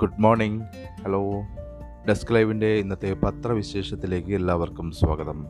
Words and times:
Good 0.00 0.20
morning 0.20 0.62
hello 1.04 1.20
desk 2.08 2.34
ലൈവിന്റെ 2.34 2.66
ഇന്നത്തെ 2.66 3.12
പത്രവിശേഷത്തിലേക്ക് 3.12 4.34
എല്ലാവർക്കും 4.34 4.90
സ്വാഗതം. 4.90 5.46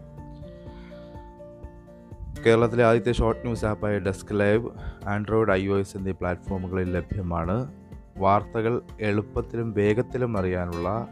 കേരളത്തിലെ 2.46 2.84
ആദ്യത്തെ 2.84 3.12
short 3.12 3.42
news 3.45 3.64
ആപ്പായ 3.64 3.98
Desk 3.98 4.40
Live 4.40 4.71
Android 5.07 5.53
I 5.53 5.68
O 5.68 5.79
S 5.79 5.96
എന്നീ 5.96 6.12
പ്ലാറ്റ്ഫോമുകളിൽ 6.12 6.93
ലഭ്യമാണ്. 6.93 7.72
വാർത്തകൾ 8.16 8.82
എളുപ്പത്തിലും 9.00 9.72
വേഗത്തിലും 9.72 10.39
അറിയാനുള്ള 10.39 11.08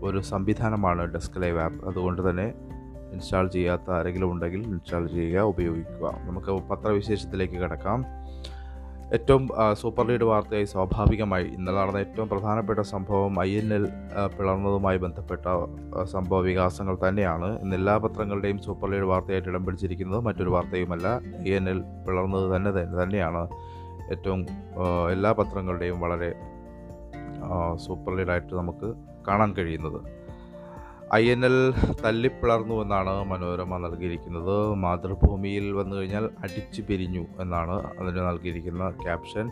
ഒരു 0.00 0.20
സംവിധാനമാണ് 0.20 1.02
ഡെസ്ക് 1.02 1.42
ലൈവ് 1.42 1.58
ആപ്പ് 1.58 1.88
അതുകൊണ്ട് 1.88 2.30
തന്നെ 2.30 2.54
ഇൻസ്റ്റാൾ 3.12 3.48
ചെയ്യാത്ത 3.48 3.90
ആരെങ്കിലും 3.90 4.32
ഉണ്ടെങ്കിൽ 4.32 4.62
ഇൻസ്റ്റാൾ 4.62 5.06
ചെയ്യുക 5.06 5.40
ഉപയോഗിക്കുക. 5.40 6.14
നമുക്ക് 6.24 6.52
പത്രവിശേഷത്തിലേക്ക് 6.68 7.54
കിടക്കാം. 7.54 8.21
ഏറ്റവും 9.12 9.48
സൂപ്പർ 9.72 10.06
ലീഡ് 10.06 10.24
വാർത്തയായി 10.24 10.64
സ്വാഭാവികമായി 10.64 11.44
ഇന്നലെ 11.44 11.76
നടന്ന 11.76 11.98
ഏറ്റവും 11.98 12.28
പ്രധാനപ്പെട്ട 12.28 12.80
സംഭവം 12.80 13.44
ഐ 13.44 13.56
എൻ 13.56 13.74
എൽ 13.74 13.88
പിളർന്നതുമായി 14.38 14.98
ബന്ധപ്പെട്ട 14.98 15.40
സംഭവ 16.04 16.40
വികാസങ്ങൾ 16.40 16.98
തന്നെയാണ്. 17.08 17.60
ഇന്ന് 17.60 17.76
എല്ലാ 17.76 17.96
പത്രങ്ങളുടെയും 17.96 18.58
സൂപ്പർ 18.58 18.90
ലീഡ് 18.90 19.04
വാർത്തയായിട്ട് 19.04 19.48
ഇടം 19.48 19.64
പിടിച്ചിരിക്കുന്നത് 19.64 20.20
മറ്റൊരു 20.20 20.50
വാർത്തയുമല്ല. 20.50 21.20
ഐ 21.48 21.52
എൻ 21.52 21.68
എൽ 21.68 21.80
പിളർന്നത് 21.80 22.56
തന്നെ 22.56 22.70
തന്നെ- 22.70 23.02
തന്നെയാണ്. 23.02 23.48
ഏറ്റവും 24.10 24.46
എല്ലാ 25.12 25.32
പത്രങ്ങളുടെയും 25.32 26.00
വളരെ 26.00 26.34
സൂപ്പർ 27.76 28.16
ലീഡായിട്ട് 28.16 28.54
നമുക്ക് 28.54 28.94
കാണാൻ 29.28 29.52
കഴിയുന്നത്. 29.52 30.21
ഐ 31.14 31.30
എൻ 31.30 31.44
എൽ 31.44 31.74
തല്ലിപ്പിളർന്നു 32.04 32.74
എന്നാണ് 32.82 33.24
മനോരമ 33.24 33.76
നൽകിയിരിക്കുന്നത്. 33.76 34.74
മാതൃഭൂമിയിൽ 34.74 35.72
വന്നു 35.72 35.96
കഴിഞ്ഞാൽ 35.96 36.24
അടിച്ചു 36.24 36.82
പിരിഞ്ഞു 36.82 37.24
എന്നാണ് 37.40 37.74
അതിന് 37.98 38.18
നൽകിയിരിക്കുന്ന 38.18 38.90
ക്യാപ്ഷൻ. 38.90 39.50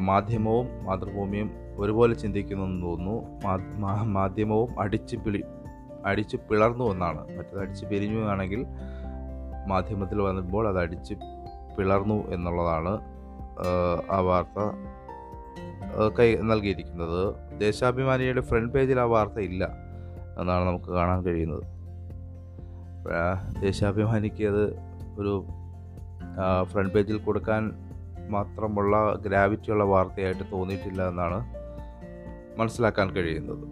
മാധ്യമവും 0.00 0.66
മാതൃഭൂമിയും 0.84 1.50
ഒരുപോലെ 1.76 2.14
ചിന്തിക്കുന്നു 2.14 2.64
എന്ന് 2.64 2.86
തോന്നുന്നു 2.86 3.16
മാധ്യമവും 4.04 4.80
അടിച്ചു 4.80 5.16
പിളി 5.16 5.42
അടിച്ചു 6.06 6.36
പിളർന്നു 6.36 6.84
എന്നാണ്. 6.84 7.38
മറ്റത് 7.38 7.60
അടിച്ചു 7.60 7.86
പിരിഞ്ഞു 7.86 8.18
എന്നാണെങ്കിൽ 8.18 8.66
മാധ്യമത്തിൽ 9.68 10.20
വന്നപ്പോൾ 10.20 10.68
അത് 10.68 10.78
അടിച്ച് 10.78 11.14
പിളർന്നു 11.78 12.30
എന്നുള്ളതാണ് 12.30 13.00
ആ 14.10 14.18
വാർത്ത 14.18 14.58
കൈ 16.18 16.34
നൽകിയിരിക്കുന്നത്. 16.34 17.34
ദേശാഭിമാനിയുടെ 17.58 18.40
ഫ്രണ്ട് 18.40 18.72
പേജിൽ 18.72 19.00
ആ 19.00 19.04
വാർത്ത 19.04 19.38
ഇല്ല. 19.38 19.81
എന്നാണ് 20.40 20.64
നമുക്ക് 20.68 20.90
കാണാൻ 20.90 21.22
കഴിയുന്നത്. 21.22 21.64
ദേശാഭിമാനിക്ക് 23.60 24.44
അത് 24.44 24.64
ഒരു 25.18 25.46
ഫ്രണ്ട് 26.62 26.92
പേജിൽ 26.94 27.18
കൊടുക്കാൻ 27.18 27.70
മാത്രമുള്ള 28.28 28.96
ഗ്രാവിറ്റിയുള്ള 29.26 29.84
വാർത്തയായിട്ട് 29.84 30.44
തോന്നിയിട്ടില്ല 30.52 31.08
എന്നാണ് 31.08 31.38
മനസ്സിലാക്കാൻ 32.60 33.10
കഴിയുന്നത്. 33.10 33.64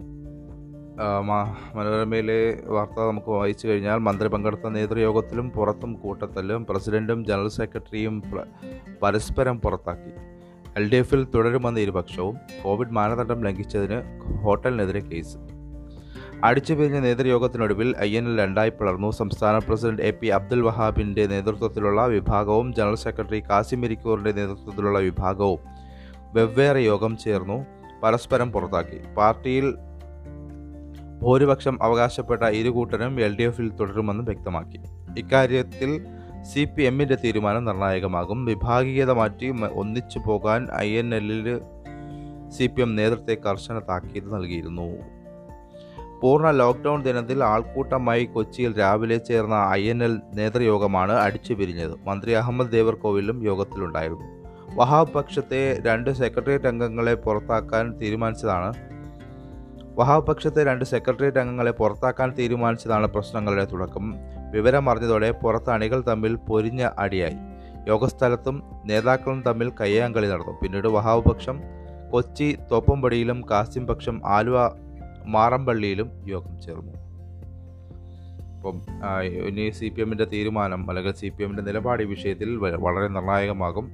മനോരമയിലെ 1.75 2.63
വാർത്ത 2.65 2.99
നമുക്ക് 2.99 3.31
വായിച്ചു 3.31 3.67
കഴിഞ്ഞാൽ 3.67 3.97
മന്ത്രി 3.97 4.27
പങ്കെടുത്ത 4.29 4.67
നേതൃയോഗത്തിലും 4.67 5.49
പുറത്തും 5.49 5.93
കൂട്ടത്തല്ലും 5.93 6.65
പ്രസിഡന്റും 6.65 7.25
ജനറൽ 7.25 7.49
സെക്രട്ടറിയും 7.49 8.23
പരസ്പരം 9.03 9.61
പുറത്താക്കി. 9.61 10.11
എൽ 10.77 10.89
ഡി 10.89 10.95
എഫിൽ 10.95 11.23
തുടരുമെന്ന 11.35 11.79
ഇരുപക്ഷവും 11.79 12.35
കോവിഡ് 12.63 12.89
മാനദണ്ഡം 12.89 13.43
ലംഘിച്ചതിന് 13.43 13.99
ഹോട്ടലിനെതിരെ 14.43 14.99
കേസ്. 14.99 15.37
അടിച്ചുപിരിഞ്ഞ 16.43 16.99
നേതൃയോഗത്തിനൊടുവിൽ 16.99 17.95
ഐ 18.01 18.15
എൻ 18.15 18.27
എൽ 18.27 18.39
രണ്ടായി 18.39 18.69
പിളർന്നു. 18.69 19.11
സംസ്ഥാന 19.11 19.57
പ്രസിഡന്റ് 19.57 20.01
എ 20.01 20.11
പി 20.11 20.27
അബ്ദുൽ 20.27 20.61
വഹാബിന്റെ 20.61 21.27
നേതൃത്വത്തിലുള്ള 21.27 22.07
വിഭാഗവും 22.07 22.73
ജനറൽ 22.73 22.95
സെക്രട്ടറി 22.95 23.43
കാസിം 23.49 23.85
ഇരിക്കൂറിന്റെ 23.85 24.31
നേതൃത്വത്തിലുള്ള 24.31 24.99
വിഭാഗവും 24.99 25.59
വെവ്വേറെ 26.33 26.79
യോഗം 26.79 27.17
ചേർന്നു 27.17 27.65
പരസ്പരം 28.03 28.51
പുറത്താക്കി. 28.51 29.13
പാർട്ടിയിൽ 29.17 29.75
ഭൂരിപക്ഷം 31.21 31.83
അവകാശപ്പെട്ട 31.83 32.43
ഇരു 32.43 32.69
കൂട്ടരും 32.69 33.21
എൽ 33.21 33.37
ഡി 33.37 33.43
എഫിൽ 33.43 33.69
തുടരുമെന്ന് 33.71 34.23
വ്യക്തമാക്കി. 34.23 34.81
ഇക്കാര്യത്തിൽ 35.17 36.05
സി 36.43 36.63
പി 36.63 36.83
എമ്മിന്റെ 36.83 37.15
തീരുമാനം 37.15 37.65
നിർണായകമാകും. 37.65 38.45
വിഭാഗീയത 38.45 39.11
മാറ്റി 39.11 39.53
ഒന്നിച്ചു 39.73 40.19
പോകാൻ 40.27 40.67
ഐ 40.75 40.89
എൻ 40.97 41.15
എല്ലിൽ 41.15 41.61
സി 42.49 42.67
പി 42.67 42.81
എം 42.81 42.95
നേതൃത്വത്തെ 42.95 43.37
കർശന 43.45 43.79
താക്കീത് 43.79 44.33
നൽകിയിരുന്നു. 44.35 45.20
പൂർണ 46.21 46.51
ലോക്ക്ഡൌൺ 46.51 47.03
ദിനത്തിൽ 47.03 47.43
ആൾക്കൂട്ടമായി 47.43 48.25
കൊച്ചിയിൽ 48.25 48.79
രാവിലെ 48.79 49.17
ചേർന്ന 49.17 49.67
ഐ 49.69 49.89
എൻ 49.89 50.03
എൽ 50.03 50.21
നേതൃയോഗമാണ് 50.33 51.11
അടിച്ചു 51.11 51.53
പിരിഞ്ഞത് 51.53 51.93
മന്ത്രി 52.07 52.31
അഹമ്മദ് 52.31 52.71
ദേവർകോവിലും 52.71 53.43
യോഗത്തിലുണ്ടായിരുന്നു. 53.43 54.25
വഹാബ് 54.75 55.13
പക്ഷത്തെ 55.13 55.79
രണ്ട് 55.85 56.09
സെക്രട്ടേറിയറ്റ് 56.09 56.65
അംഗങ്ങളെ 56.65 57.13
പുറത്താക്കാൻ 57.13 57.97
തീരുമാനിച്ചതാണ് 58.01 58.73
വഹാബ് 59.95 60.27
പക്ഷത്തെ 60.27 60.63
രണ്ട് 60.63 60.85
സെക്രട്ടേറിയറ്റ് 60.85 61.37
അംഗങ്ങളെ 61.37 61.71
പുറത്താക്കാൻ 61.71 62.35
തീരുമാനിച്ചതാണ് 62.37 63.07
പ്രശ്നങ്ങളുടെ 63.07 63.65
തുടക്കം. 63.65 64.15
വിവരമറിഞ്ഞതോടെ 64.51 65.31
പുറത്ത് 65.31 65.69
അണികൾ 65.69 66.01
തമ്മിൽ 66.01 66.35
പൊരിഞ്ഞ 66.35 66.89
അടിയായി. 66.99 67.37
യോഗസ്ഥലത്തും 67.87 68.63
നേതാക്കളും 68.85 69.41
തമ്മിൽ 69.41 69.71
കയ്യാങ്കളി 69.81 70.27
നടന്നു. 70.27 70.59
പിന്നീട് 70.63 70.87
വഹാബ് 70.87 71.23
പക്ഷം 71.23 71.59
കൊച്ചി 72.11 72.57
തോപ്പമ്പടിയിലും 72.71 73.41
കാസിം 73.51 73.87
പക്ഷം 73.87 74.21
ആലുവ 74.25 74.57
മാറമ്പള്ളിയിലും 75.25 76.29
യോഗം 76.29 76.61
ചേർന്നു. 76.61 76.91
അപ്പം 78.55 78.81
ഇനി 79.23 79.69
സി 79.69 79.89
പി 79.89 80.01
എമ്മിന്റെ 80.01 80.25
തീരുമാനം 80.25 80.89
അല്ലെങ്കിൽ 80.89 81.11
സി 81.11 81.29
പി 81.29 81.43
എമ്മിന്റെ 81.43 81.63
നിലപാട് 81.63 82.03
ഈ 82.03 82.05
വിഷയത്തിൽ 82.05 82.55
വളരെ 82.57 83.07
നിർണായകമാകും. 83.07 83.91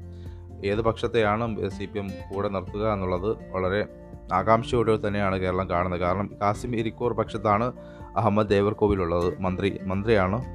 ഏത് 0.65 0.81
പക്ഷത്തെയാണ് 0.81 1.69
സി 1.69 1.85
പി 1.85 1.99
എം 1.99 2.07
കൂടെ 2.07 2.49
നിർത്തുക 2.49 2.93
എന്നുള്ളത് 2.93 3.37
വളരെ 3.51 3.85
ആകാംക്ഷയോടെ 4.33 5.07
തന്നെയാണ് 5.07 5.39
കേരളം 5.39 5.69
കാണുന്നത്. 5.69 5.99
കാരണം 5.99 6.29
കാസിം 6.41 6.75
ഇരിക്കൂർ 6.75 7.13
പക്ഷത്താണ് 7.13 7.71
അഹമ്മദ് 8.17 8.49
ദേവർകോവിലുള്ളത് 8.49 9.41
മന്ത്രി 9.41 9.79
മന്ത്രിയാണ്. 9.83 10.45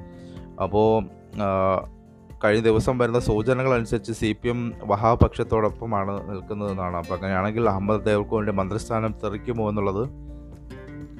അപ്പോൾ 0.63 1.03
കഴിഞ്ഞ 2.43 2.63
ദിവസം 2.63 2.97
വരുന്ന 2.97 3.19
സൂചനകൾ 3.19 3.73
അനുസരിച്ച് 3.73 4.11
സി 4.11 4.35
പി 4.43 4.47
എം 4.47 4.73
വഹാപക്ഷത്തോടൊപ്പമാണ് 4.83 6.29
നിൽക്കുന്നതെന്നാണ്. 6.29 6.97
അപ്പോൾ 6.97 7.13
അങ്ങനെയാണെങ്കിൽ 7.13 7.69
അഹമ്മദ് 7.69 8.05
ദേവർകോവിന്റെ 8.05 8.51
മന്ത്രിസ്ഥാനം 8.51 9.15
തെറിക്കുമോ 9.23 9.69
എന്നുള്ളത് 9.69 10.22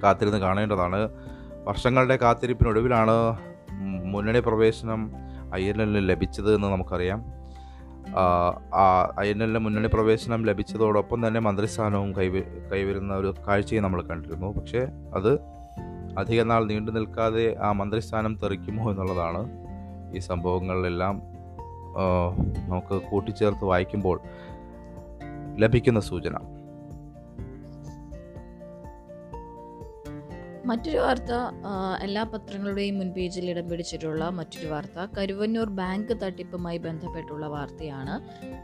കാത്തിരുന്ന് 0.03 0.38
കാണേണ്ടതാണ്. 0.38 1.09
വർഷങ്ങളുടെ 1.68 2.16
കാത്തിരിപ്പിനൊടുവിലാണ് 2.16 3.18
മുന്നണി 4.06 4.40
പ്രവേശനം 4.40 5.02
ഐ 5.56 5.64
എൻ 5.64 5.81
എല്ലിന് 5.81 6.09
ലഭിച്ചത് 6.09 6.56
എന്ന് 6.56 6.68
നമുക്കറിയാം. 6.68 7.19
ഐ 9.22 9.28
എൻ 9.30 9.44
എല്ലിന് 9.44 9.59
മുന്നണി 9.59 9.88
പ്രവേശനം 9.88 10.46
ലഭിച്ചതോടൊപ്പം 10.46 11.28
തന്നെ 11.28 11.40
മന്ത്രിസ്ഥാനവും 11.40 12.16
കൈവ 12.16 12.40
കൈവരുന്ന 12.72 13.13
ഒരു 13.13 13.34
കാഴ്ചയും 13.47 13.84
നമ്മൾ 13.84 14.02
കണ്ടിരുന്നു. 14.02 14.47
പക്ഷേ 14.53 14.81
അത് 15.16 15.31
അധിക 16.19 16.42
നാൾ 16.42 16.66
നീണ്ടു 16.66 16.92
നിൽക്കാതെ 16.92 17.56
ആ 17.62 17.72
മന്ത്രിസ്ഥാനം 17.72 18.34
തെറിക്കുമോ 18.44 18.92
എന്നുള്ളതാണ് 18.92 19.44
ഈ 20.16 20.19
സംഭവങ്ങളിലെല്ലാം 20.19 21.22
നമുക്ക് 22.69 23.02
കൂട്ടിച്ചേർത്ത് 23.12 23.66
വായിക്കുമ്പോൾ 23.66 24.19
ലഭിക്കുന്ന 25.58 26.00
സൂചന. 26.00 26.36
മറ്റൊരു 30.66 30.97
വാർത്ത 30.97 31.31
എല്ലാ 32.01 32.24
പത്രങ്ങളുടെയും 32.24 32.97
മുൻപേജിൽ 32.97 33.50
ഇടം 33.50 33.69
പിടിച്ചിട്ടുള്ള 33.69 34.29
മറ്റൊരു 34.29 34.68
വാർത്ത. 34.68 35.07
കരുവന്നൂർ 35.18 35.69
ബാങ്ക് 35.69 36.13
തട്ടിപ്പുമായി 36.22 36.78
ബന്ധപ്പെട്ടുള്ള 36.78 37.47
വാർത്തയാണ്. 37.47 38.16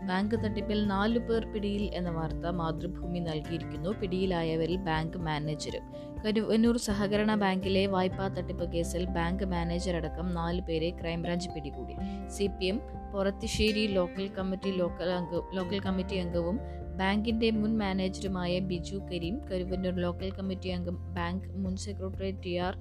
ബാങ്ക് 0.08 0.36
തട്ടിപ്പിൽ 0.36 0.88
നാലു 0.88 1.20
പേർ 1.20 1.46
പിടിയിൽ 1.46 1.84
എന്ന 1.94 2.10
വാർത്ത 2.10 2.48
മാതൃഭൂമി 2.62 3.20
നൽകിയിരിക്കുന്നു. 3.20 3.90
പിടിയിലായവരിൽ 3.90 4.76
ബാങ്ക് 4.76 5.18
മാനേജരും. 5.18 5.86
കരുവന്നൂർ 6.24 6.78
സഹകരണ 6.78 7.36
ബാങ്കിലെ 7.36 7.86
വായ്പാ 7.88 8.28
തട്ടിപ്പ് 8.28 8.72
കേസിൽ 8.72 9.06
ബാങ്ക് 9.06 9.44
മാനേജർ 9.44 9.96
അടക്കം 9.96 10.34
നാല് 10.34 10.62
പേരെ 10.62 10.90
ക്രൈംബ്രാഞ്ച് 10.90 11.50
പിടികൂടി. 11.50 11.96
C 12.30 12.48
P 12.48 12.66
M 12.66 12.82
Porathissery 13.14 13.88
local 13.88 14.28
committee 14.28 14.72
local 14.72 15.10
അംഗ 15.10 15.56
ലോക്കൽ 15.56 15.80
കമ്മിറ്റി 15.80 16.16
അംഗവും 16.16 16.60
ബാങ്കിന്റെ 16.96 17.52
മുൻ 17.52 17.78
മാനേജറുമായ 17.78 18.60
ബിജു 18.60 18.96
കരീം 18.96 19.42
കരുവന്നൂർ 19.52 19.94
ലോക്കൽ 19.94 20.32
കമ്മിറ്റി 20.32 20.70
അംഗം 20.70 21.14
ബാങ്ക് 21.14 21.50
മുൻ 21.50 21.76
secretary 21.76 22.32
T 22.46 22.56
R 22.58 22.76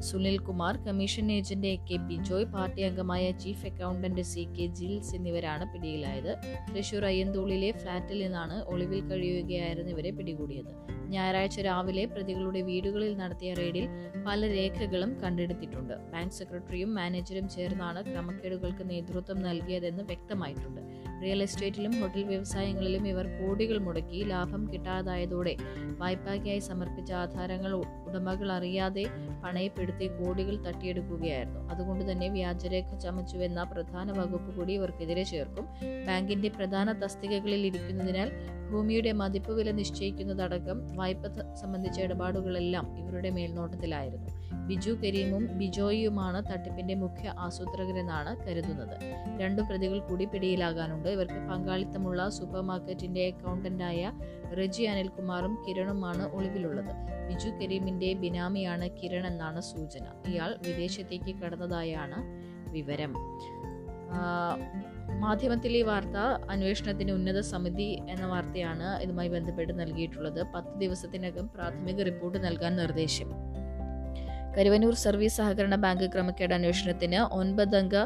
Sunil 0.00 0.38
Kumar 0.38 0.76
commission 0.76 1.32
agent 1.32 1.66
A 1.66 1.76
K 1.76 1.96
Bijoy 1.96 2.44
party 2.44 2.82
അംഗമായ 2.82 3.30
chief 3.30 3.66
accountant 3.66 4.20
C 4.20 4.48
K 4.58 4.66
Jils 4.66 5.16
എന്നിവരാണ് 5.16 5.72
പിടിയിലായത്. 5.72 6.36
തൃശൂർ 6.74 7.04
അയ്യന്തോളിലെ 7.04 7.70
ഫ്ളാറ്റിൽ 7.70 8.22
നിന്നാണ് 8.22 8.62
ഒളിവിൽ 8.62 9.00
കഴിയുകയായിരുന്നു 9.00 9.90
ഇവരെ 9.90 10.10
പിടികൂടിയത്. 10.10 10.88
ഞായറാഴ്ച 11.08 11.60
രാവിലെ 11.60 12.04
പ്രതികളുടെ 12.04 12.60
വീടുകളിൽ 12.60 13.16
നടത്തിയ 13.16 13.54
റെയ്ഡിൽ 13.54 13.88
പല 14.26 14.48
രേഖകളും 14.48 15.20
കണ്ടെടുത്തിട്ടുണ്ട്. 15.22 15.94
ബാങ്ക് 15.94 16.32
സെക്രട്ടറിയും 16.32 16.94
മാനേജരും 16.94 17.48
ചേർന്നാണ് 17.48 18.04
ക്രമക്കേടുകൾക്ക് 18.04 18.90
നേതൃത്വം 18.90 19.42
നൽകിയതെന്ന് 19.42 20.02
വ്യക്തമായിട്ടുണ്ട്. 20.02 21.07
റിയൽ 21.22 21.42
എസ്റ്റേറ്റിലും 21.42 22.00
ഹോട്ടൽ 22.00 22.22
വ്യവസായങ്ങളിലും 22.22 23.08
ഇവർ 23.08 23.26
കോടികൾ 23.26 23.78
മുടക്കി 23.78 24.24
ലാഭം 24.24 24.72
കിട്ടാതായതോടെ 24.72 25.56
വായ്പയ്ക്കായി 25.98 26.58
സമർപ്പിച്ച 26.58 27.12
ആധാരങ്ങൾ 27.12 27.72
ഉടമകൾ 27.74 28.52
അറിയാതെ 28.52 29.04
പണയപ്പെടുത്തി 29.44 30.06
കോടികൾ 30.06 30.64
തട്ടിയെടുക്കുകയായിരുന്നു. 30.64 31.68
അതുകൊണ്ട് 31.68 32.12
തന്നെ 32.12 32.28
വ്യാജരേഖ 32.28 32.98
ചമച്ചുവെന്ന 32.98 33.62
പ്രധാന 33.62 34.12
വകുപ്പ് 34.12 34.56
കൂടി 34.56 34.72
ഇവർക്കെതിരെ 34.72 35.22
ചേർക്കും. 35.22 35.66
ബാങ്കിന്റെ 36.06 36.48
പ്രധാന 36.48 36.92
തസ്തികകളിൽ 36.92 37.66
ഇരിക്കുന്നതിനാൽ 37.66 38.30
ഭൂമിയുടെ 38.70 39.12
മതിപ്പ് 39.12 39.52
വില 39.52 39.70
നിശ്ചയിക്കുന്നതടക്കം 39.70 40.96
വായ്പ 40.96 41.26
സംബന്ധിച്ച 41.54 42.00
ഇടപാടുകളെല്ലാം 42.00 42.98
ഇവരുടെ 42.98 43.30
മേൽനോട്ടത്തിലായിരുന്നു. 43.30 44.37
ബിജു 44.66 44.90
കരീമും 44.90 45.58
ബിജോയിയുമാണ് 45.58 46.52
തട്ടിപ്പിന്റെ 46.52 46.94
മുഖ്യ 46.94 47.34
ആസൂത്രകരെന്നാണ് 47.38 48.46
കരുതുന്നത്. 48.46 48.96
രണ്ടു 49.40 49.62
പ്രതികൾ 49.62 49.98
കൂടി 49.98 50.24
പിടിയിലാകാനുണ്ട്. 50.24 51.08
ഇവർക്ക് 51.08 51.48
പങ്കാളിത്തമുള്ള 51.48 52.28
സൂപ്പർ 52.28 52.60
മാർക്കറ്റിന്റെ 52.60 53.26
അക്കൗണ്ടന്റായ 53.26 54.12
റെജി 54.58 54.82
അനിൽകുമാറും 54.82 55.64
കിരണുമാണ് 55.68 56.32
ഒളിവിലുള്ളത്. 56.32 56.92
ബിജു 57.28 57.48
കരീമിന്റെ 57.48 58.12
ബിനാമിയാണ് 58.12 58.90
കിരൺ 59.02 59.26
എന്നാണ് 59.26 59.60
സൂചന. 59.60 60.06
ഇയാൾ 60.26 60.54
വിദേശത്തേക്ക് 60.66 61.34
കടന്നതായാണ് 61.34 62.48
വിവരം. 62.72 63.14
മാധ്യമത്തിലെ 65.20 65.82
വാർത്ത 65.82 66.16
അന്വേഷണത്തിന് 66.50 67.12
ഉന്നത 67.12 67.40
സമിതി 67.40 68.02
എന്ന 68.08 68.26
വാർത്തയാണ് 68.26 69.02
ഇതുമായി 69.02 69.28
ബന്ധപ്പെട്ട് 69.28 69.80
നൽകിയിട്ടുള്ളത്. 69.80 70.42
പത്ത് 70.54 70.80
ദിവസത്തിനകം 70.80 71.48
പ്രാഥമിക 71.48 72.02
റിപ്പോർട്ട് 72.02 72.46
നൽകാൻ 72.46 72.76
നിർദ്ദേശം. 72.76 73.47
കരുവന്നൂർ 74.56 74.94
സർവീസ് 74.94 75.36
സഹകരണ 75.36 75.74
ബാങ്ക് 75.74 76.12
ക്രമക്കേട് 76.12 76.54
അന്വേഷണത്തിന് 76.54 77.34
ഒൻപതംഗ 77.34 77.96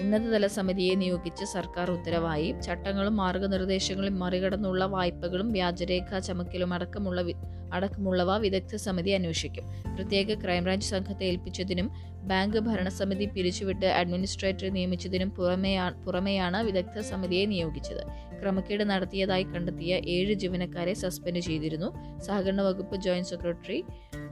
ഉന്നതതല 0.00 0.46
സമിതിയെ 0.46 0.94
നിയോഗിച്ച് 0.94 1.44
സർക്കാർ 1.44 1.90
ഉത്തരവായി. 1.90 2.54
ചട്ടങ്ങളും 2.62 3.16
മാർഗനിർദ്ദേശങ്ങളും 3.16 4.18
മറികടന്നുള്ള 4.18 4.84
വായ്പകളും 4.86 5.52
വ്യാജരേഖ 5.52 6.18
ചമക്കലും 6.18 6.74
അടക്കമുള്ള 6.74 7.24
അടക്കമുള്ളവ 7.72 8.36
വിദഗ്ധ 8.36 8.74
സമിതി 8.74 9.10
അന്വേഷിക്കും. 9.10 9.64
പ്രത്യേക 9.96 10.44
ക്രൈംബ്രാഞ്ച് 10.44 10.86
സംഘത്തെ 10.86 11.24
ഏൽപ്പിച്ചതിനും 11.24 11.90
ബാങ്ക് 12.22 12.58
ഭരണസമിതി 12.58 13.24
പിരിച്ചുവിട്ട് 13.24 13.86
അഡ്മിനിസ്ട്രേറ്റർ 13.86 14.68
നിയമിച്ചതിനും 14.68 15.30
പുറമെയാണ് 15.30 16.04
പുറമെയാണ് 16.04 16.62
വിദഗ്ധ 16.62 16.98
സമിതിയെ 16.98 17.46
നിയോഗിച്ചത്. 17.46 18.02
ക്രമക്കേട് 18.42 18.90
നടത്തിയതായി 18.90 19.42
കണ്ടെത്തിയ 19.42 19.94
ഏഴ് 19.94 20.34
ജീവനക്കാരെ 20.34 20.94
സസ്പെൻഡ് 20.94 21.38
ചെയ്തിരുന്നു. 21.38 22.18
സഹകരണ 22.20 22.60
വകുപ്പ് 22.62 22.96
joint 22.96 23.28
secretary 23.28 23.84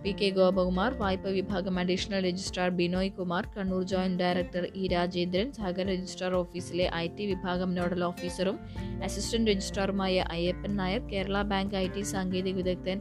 P 0.05 0.11
K 0.11 0.29
Gopakumar 0.31 0.94
വായ്പ 0.94 1.29
വിഭാഗം 1.29 1.79
additional 1.79 2.25
registrar 2.26 2.69
Binoy 2.69 3.11
Kumar 3.11 3.47
Kannur 3.56 3.82
joint 3.82 4.23
director 4.23 4.64
E 4.64 4.87
Rajendran 4.88 5.52
സഹകരണ 5.52 5.88
രജിസ്ട്രാർ 5.91 6.35
ഓഫീസിലെ 6.35 6.91
ഐ 6.94 7.06
ടി 7.08 7.26
വിഭാഗം 7.26 7.75
നോഡൽ 7.75 8.05
ഓഫീസറും 8.05 8.58
assistant 9.05 9.50
രജിസ്ട്രാറുമായ 9.50 10.25
Ayyappan 10.31 10.76
Nair 10.76 11.02
Kerala 11.12 11.43
bank 11.43 11.76
I 11.76 11.87
T 11.88 12.02
സാങ്കേതിക 12.02 12.55
വിദഗ്ധൻ 12.55 13.00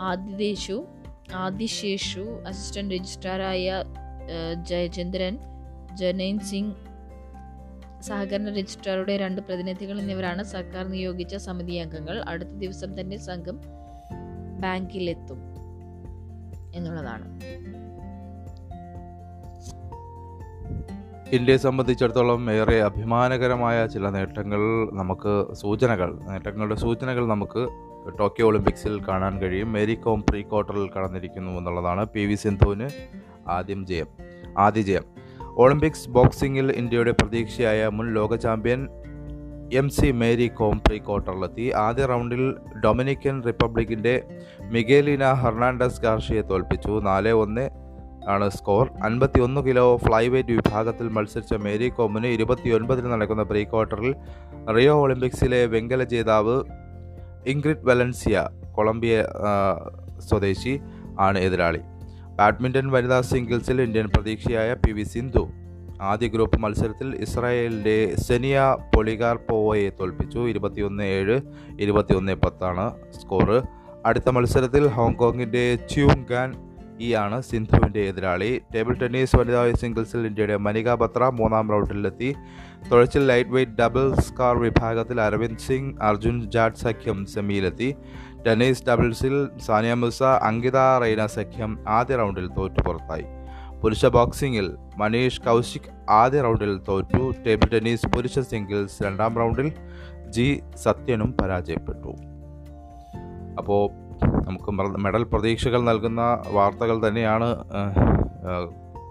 ആദിദേശു 0.00 0.86
ആദിശേഷു 1.34 2.24
അസിസ്റ്റന്റ് 2.46 2.94
രജിസ്ട്രാറായ 2.94 3.82
ജയചന്ദ്രൻ 4.62 5.36
ജനൈൻ 5.96 6.38
സിംഗ് 6.38 6.74
സഹകരണ 8.02 8.48
രജിസ്ട്രാറുടെ 8.48 9.16
രണ്ട് 9.16 9.40
പ്രതിനിധികൾ 9.40 10.00
എന്നിവരാണ് 10.00 10.42
സർക്കാർ 10.42 10.84
നിയോഗിച്ച 10.86 11.34
സമിതി 11.36 11.76
അംഗങ്ങൾ. 11.76 12.22
അടുത്ത 12.26 12.50
ദിവസം 12.50 13.00
തന്നെ 13.00 13.16
സംഘം 13.16 13.56
ബാങ്കിലെത്തും. 14.60 15.49
എന്നുള്ളതാണ്. 16.74 17.40
ഇന്ത്യയെ 21.32 21.58
സംബന്ധിച്ചിടത്തോളം 21.58 22.50
ഏറെ 22.50 22.82
അഭിമാനകരമായ 22.82 23.86
ചില 23.86 24.08
നേട്ടങ്ങൾ 24.08 24.58
നമുക്ക് 24.92 25.54
സൂചനകൾ 25.54 26.18
നേട്ടങ്ങളുടെ 26.28 26.74
സൂചനകൾ 26.74 27.26
നമുക്ക് 27.26 27.68
ടോക്കിയോ 28.18 28.46
ഒളിമ്പിക്സിൽ 28.46 29.02
കാണാൻ 29.08 29.38
കഴിയും. 29.38 29.72
മേരി 29.72 29.94
കോം 29.94 30.24
പ്രീ 30.30 30.42
ക്വാർട്ടറിൽ 30.42 30.90
കടന്നിരിക്കുന്നു 30.90 31.52
എന്നുള്ളതാണ് 31.52 32.06
പി 32.06 32.20
വി 32.20 32.34
സിന്ധുവിന് 32.34 32.88
ആദ്യം 33.48 33.86
ജയം 33.86 34.06
ആദ്യ 34.58 34.82
ജയം. 34.82 35.04
ഒളിമ്പിക്സ് 35.42 36.08
ബോക്സിംഗിൽ 36.08 36.72
ഇന്ത്യയുടെ 36.72 37.10
പ്രതീക്ഷയായ 37.10 37.88
മുൻ 37.88 38.14
ലോക 38.14 38.34
champion 38.34 38.88
M 39.72 39.88
C 39.88 40.10
Mary 40.10 40.46
Kom 40.46 40.82
pre 40.86 40.98
ക്വാർട്ടറിലെത്തി. 40.98 41.70
ആദ്യ 41.70 42.04
റൗണ്ടിൽ 42.04 42.56
ഡൊമിനിക്കൻ 42.84 43.42
റിപ്പബ്ലിക്കിന്റെ 43.46 44.14
മിഗേലിന 44.60 45.32
ഹെർണാണ്ടസ് 45.32 46.00
ഗാർഷിയെ 46.02 46.42
തോൽപ്പിച്ചു. 46.42 47.00
നാല് 47.04 47.28
ഒന്ന് 47.28 47.70
ആണ് 48.28 48.50
സ്കോർ. 48.50 48.90
അൻപത്തിയൊന്ന് 49.04 49.60
കിലോ 49.66 49.96
ഫ്ലൈ 49.96 50.28
വെയ്റ്റ് 50.28 50.52
വിഭാഗത്തിൽ 50.52 51.08
മത്സരിച്ച 51.08 51.54
മേരി 51.54 51.88
കോമിന് 51.88 52.26
ഇരുപത്തിയൊൻപതിന് 52.26 53.12
നടക്കുന്ന 53.12 53.42
പ്രീ 53.42 53.64
ക്വാർട്ടറിൽ 53.64 54.14
റിയോ 54.76 54.96
ഒളിമ്പിക്സിലെ 55.02 55.66
വെങ്കല 55.66 56.04
ജേതാവ് 56.04 56.56
ഇംഗ്രിഡ് 57.46 57.86
വലൻസിയ 57.88 58.48
കൊളംബിയ 58.72 59.24
സ്വദേശി 60.28 60.80
ആണ് 61.18 61.38
എതിരാളി. 61.38 61.80
ബാഡ്മിന്റൺ 62.38 62.90
വനിതാ 62.90 63.20
സിംഗിൾസിൽ 63.20 63.82
ഇന്ത്യൻ 63.82 64.06
പ്രതീക്ഷയായ 64.06 64.74
പി 64.74 64.92
വി 64.92 65.02
സിന്ധു 65.02 65.48
ആദ്യ 66.00 66.28
ഗ്രൂപ്പ് 66.28 66.58
മത്സരത്തിൽ 66.58 67.14
ഇസ്രായേലിന്റെ 67.14 68.16
സെനിയ 68.16 68.76
പൊളികാർപോവയെ 68.96 69.90
തോൽപ്പിച്ചു. 69.90 70.38
ഇരുപത്തിയൊന്ന് 70.38 71.02
ഏഴ് 71.02 71.40
ഇരുപത്തിയൊന്ന് 71.80 72.34
പത്താണ് 72.34 72.94
സ്കോറ്. 73.20 73.62
അടുത്ത 74.06 74.30
മത്സരത്തിൽ 74.30 74.86
ഹോങ്കോങ്ങിന്റെ 74.86 75.78
ച്യൂങ് 75.90 76.26
ഗാൻ 76.26 76.70
ഇ 77.00 77.14
ആണ് 77.14 77.42
സിന്ധുവിന്റെ 77.42 78.00
എതിരാളി. 78.00 78.60
ടേബിൾ 78.74 78.94
ടെന്നീസ് 78.94 79.36
വനിതാ 79.36 79.72
സിംഗിൾസിൽ 79.72 80.26
ഇന്ത്യയുടെ 80.26 80.56
മനിക 80.56 80.94
ബത്ര 80.94 81.24
മൂന്നാം 81.24 81.70
റൗണ്ടിലെത്തി. 81.70 82.34
തുഴച്ചിൽ 82.92 83.26
ലൈറ്റ് 83.26 83.50
വെയ്റ്റ് 83.50 83.72
ഡബിൾ 83.72 84.14
സ്കാർ 84.14 84.56
വിഭാഗത്തിൽ 84.58 85.20
അരവിന്ദ് 85.20 85.60
സിംഗ് 85.60 86.02
അർജുൻ 86.02 86.50
ജാഡ് 86.50 86.74
സഖ്യം 86.74 87.26
സെമിയിലെത്തി. 87.26 87.96
ടെന്നീസ് 88.46 88.84
ഡബിൾസിൽ 88.88 89.48
സാനിയ 89.66 89.94
മിർസ 89.94 90.22
അങ്കിത 90.22 90.76
റൈന 90.76 91.26
സഖ്യം 91.26 91.78
ആദ്യ 91.88 92.16
റൗണ്ടിൽ 92.16 92.48
തോറ്റു 92.48 92.82
പുറത്തായി 92.82 93.39
പുരുഷ 93.82 94.06
ബോക്സിംഗിൽ 94.06 94.66
മനീഷ് 94.96 95.40
കൗശിക് 95.40 95.88
ആദ്യ 96.10 96.40
റൗണ്ടിൽ 96.40 96.72
തോറ്റു. 96.88 97.32
ടേബിൾ 97.46 97.68
ടെന്നീസ് 97.72 98.06
പുരുഷ 98.06 98.38
സിംഗിൾസ് 98.38 99.02
രണ്ടാം 99.02 99.34
റൗണ്ടിൽ 99.34 99.72
ജി 100.28 100.60
സത്യനും 100.76 101.30
പരാജയപ്പെട്ടു. 101.40 102.12
അപ്പോൾ 103.58 103.82
നമുക്ക് 104.46 104.70
മെഡൽ 105.04 105.22
പ്രതീക്ഷകൾ 105.22 105.80
നൽകുന്ന 105.82 106.22
വാർത്തകൾ 106.50 107.08
തന്നെയാണ് 107.08 107.48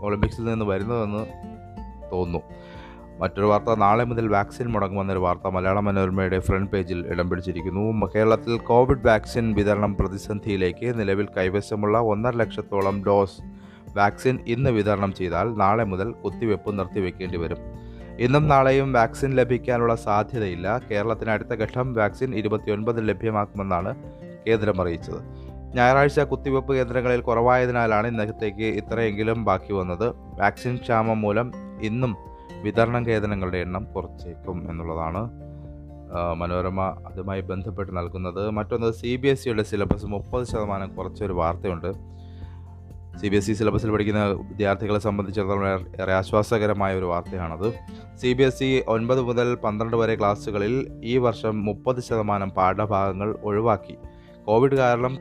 ഒളിമ്പിക്സിൽ 0.02 0.44
നിന്ന് 0.44 0.66
വരുന്നതെന്ന് 0.66 1.24
തോന്നുന്നു. 2.12 2.42
മറ്റൊരു 3.20 3.46
വാർത്ത 3.46 3.76
നാളെ 3.76 4.04
മുതൽ 4.04 4.28
വാക്സിൻ 4.28 4.68
മുടങ്ങുമെന്നൊരു 4.74 5.20
വാർത്ത 5.20 5.48
മലയാള 5.48 5.80
മനോരമയുടെ 5.80 6.40
ഫ്രണ്ട് 6.40 6.72
പേജിൽ 6.72 7.08
ഇടം 7.08 7.30
പിടിച്ചിരിക്കുന്നു. 7.30 8.08
കേരളത്തിൽ 8.16 8.58
കോവിഡ് 8.58 9.08
വാക്സിൻ 9.08 9.54
വിതരണം 9.54 9.98
പ്രതിസന്ധിയിലേക്ക് 9.98 11.00
നിലവിൽ 11.00 11.28
കൈവശമുള്ള 11.38 11.98
ഒന്നര 12.12 12.36
ലക്ഷത്തോളം 12.36 13.06
ഡോസ് 13.06 13.42
വാക്സിൻ 13.96 14.40
ഇന്ന് 14.48 14.70
വിതരണം 14.70 15.14
ചെയ്താൽ 15.14 15.54
നാളെ 15.54 15.84
മുതൽ 15.84 16.12
കുത്തിവെപ്പ് 16.12 16.80
നിർത്തിവെക്കേണ്ടി 16.80 17.38
വരും. 17.38 17.58
ഇന്നും 18.20 18.48
നാളെയും 18.48 18.94
വാക്സിൻ 18.94 19.32
ലഭിക്കാനുള്ള 19.36 19.96
സാധ്യതയില്ല. 19.96 20.82
കേരളത്തിന് 20.92 21.30
അടുത്ത 21.30 21.50
ഘട്ടം 21.50 21.94
വാക്സിൻ 21.94 22.36
ഇരുപത്തിയൊൻപതിൽ 22.36 23.06
ലഭ്യമാക്കുമെന്നാണ് 23.06 23.96
കേന്ദ്രം 24.48 24.82
അറിയിച്ചത്. 24.82 25.22
ഞായറാഴ്ച 25.76 26.20
കുത്തിവെപ്പ് 26.20 26.74
കേന്ദ്രങ്ങളിൽ 26.74 27.22
കുറവായതിനാലാണ് 27.22 28.08
ഇന്നത്തേക്ക് 28.08 28.64
ഇത്രയെങ്കിലും 28.64 29.46
ബാക്കി 29.46 29.74
വന്നത്. 29.74 30.08
വാക്സിൻ 30.42 30.76
ക്ഷാമം 30.76 31.22
മൂലം 31.22 31.52
ഇന്നും 31.82 32.18
വിതരണം 32.62 33.06
കേന്ദ്രങ്ങളുടെ 33.06 33.58
എണ്ണം 33.58 33.84
കുറച്ചേക്കും 33.84 34.72
എന്നുള്ളതാണ് 34.72 35.32
മനോരമ 36.34 36.82
അതുമായി 36.82 37.42
ബന്ധപ്പെട്ട് 37.42 37.98
നൽകുന്നത്. 37.98 38.50
മറ്റൊന്ന് 38.50 38.92
സി 38.92 39.16
ബി 39.16 39.28
എസ് 39.28 39.44
സിയുടെ 39.44 39.64
സിലബസ് 39.64 40.06
മുപ്പത് 40.06 40.48
ശതമാനം 40.48 40.96
കുറച്ചൊരു 40.96 41.34
വാർത്തയുണ്ട്. 41.34 42.19
സി 43.22 43.28
ബി 43.28 43.36
എസ് 43.36 43.52
ഇ 43.52 43.54
സിലബസിൽ 43.54 43.92
പഠിക്കുന്ന 43.92 44.26
വിദ്യാർത്ഥികളെ 44.26 45.00
സംബന്ധിച്ചിടത്തോളം 45.00 45.86
ഏറെ 46.02 46.14
ആശ്വാസകരമായ 46.14 46.98
ഒരു 46.98 47.06
വാർത്തയാണത്. 47.06 47.74
സി 48.18 48.34
ബി 48.34 48.44
എസ് 48.44 48.64
ഇ 48.64 48.82
ഒൻപത് 48.88 49.22
മുതൽ 49.22 49.56
പന്ത്രണ്ട് 49.56 49.98
വരെ 49.98 50.16
ക്ലാസ്സുകളിൽ 50.16 51.02
ഈ 51.04 51.18
വർഷം 51.18 51.66
മുപ്പത് 51.66 52.00
ശതമാനം 52.00 52.50
പാഠഭാഗങ്ങൾ 52.50 53.36
ഒഴിവാക്കി. 53.44 53.96
കോവിഡ് 54.46 54.76
കാരണം 54.76 55.18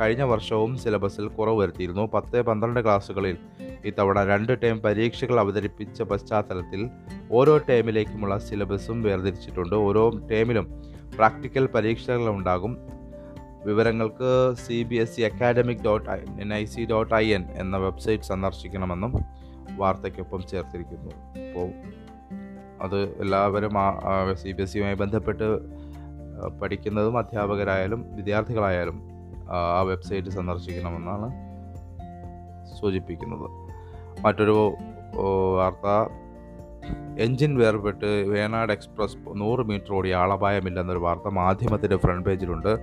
കഴിഞ്ഞ 0.00 0.22
വർഷവും 0.22 0.78
സിലബസിൽ 0.78 1.28
കുറവ് 1.28 1.58
വരുത്തിയിരുന്നു. 1.58 2.10
പത്ത് 2.14 2.42
പന്ത്രണ്ട് 2.42 2.80
ക്ലാസ്സുകളിൽ 2.80 3.36
ഇത്തവണ 3.84 4.24
രണ്ട് 4.24 4.62
ടേം 4.62 4.80
പരീക്ഷകൾ 4.80 5.40
അവതരിപ്പിച്ച 5.40 6.02
പശ്ചാത്തലത്തിൽ 6.02 6.88
ഓരോ 7.32 7.58
ടേമിലേക്കുമുള്ള 7.58 8.38
സിലബസും 8.38 9.02
വേർതിരിച്ചിട്ടുണ്ട്. 9.02 9.74
ഓരോ 9.74 10.10
ടേമിലും 10.30 10.82
പ്രാക്ടിക്കൽ 11.14 11.66
പരീക്ഷകളുണ്ടാകും. 11.66 13.01
വിവരങ്ങൾക്ക് 13.64 14.30
C 14.66 14.82
B 14.82 14.96
S 14.96 15.20
E 15.20 15.24
academic 15.24 15.84
dot 15.84 16.10
N 16.40 16.54
I 16.54 16.64
C 16.64 16.86
dot 16.90 17.14
I 17.14 17.34
N 17.34 17.44
എന്ന 17.56 17.76
വെബ്സൈറ്റ് 17.76 18.24
സന്ദർശിക്കണമെന്നും 18.24 19.12
വാർത്തയ്ക്കൊപ്പം 19.76 20.40
ചേർത്തിരിക്കുന്നു. 20.50 21.12
അപ്പോൾ 21.48 21.68
അത് 22.84 22.98
എല്ലാവരും 23.20 23.74
സി 24.42 24.52
ബി 24.52 24.62
എസ് 24.62 24.76
ഇയുമായി 24.76 24.94
ബന്ധപ്പെട്ട് 24.94 25.48
പഠിക്കുന്നതും 26.62 27.18
അധ്യാപകരായാലും 27.18 28.00
വിദ്യാർത്ഥികളായാലും 28.16 28.98
ആ 29.50 29.82
വെബ്സൈറ്റ് 29.82 30.28
സന്ദർശിക്കണമെന്നാണ് 30.28 31.28
സൂചിപ്പിക്കുന്നത്. 32.80 33.46
മറ്റൊരു 34.24 34.56
വാർത്ത 35.58 35.88
എഞ്ചിൻ 37.18 37.58
വേർപെട്ട് 37.58 38.06
വേണാട് 38.06 38.72
എക്സ്പ്രസ് 38.72 39.16
നൂറ് 39.34 39.60
മീറ്റർ 39.60 39.94
ഓടി 39.94 40.10
ആളപായമില്ലെന്നൊരു 40.10 40.98
വാർത്ത 40.98 41.28
മാധ്യമത്തിന്റെ 41.28 41.96
ഫ്രണ്ട് 41.96 42.28
പേജിലുണ്ട്. 42.28 42.78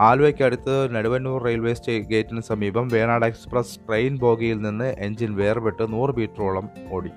ആലുവയ്ക്കടുത്ത് 0.00 0.94
നെടുവന്നൂർ 0.94 1.42
റെയിൽവേ 1.42 1.74
സ്റ്റേ 1.74 1.98
ഗേറ്റിന് 1.98 2.40
സമീപം 2.40 2.88
വേണാട് 2.88 3.26
എക്സ്പ്രസ് 3.26 3.80
ട്രെയിൻ 3.88 4.18
ബോഗിയിൽ 4.18 4.60
നിന്ന് 4.60 4.94
എഞ്ചിൻ 4.98 5.36
വേർപെട്ട് 5.36 5.92
നൂറ് 5.92 6.16
മീറ്ററോളം 6.16 6.70
ഓടി. 6.90 7.10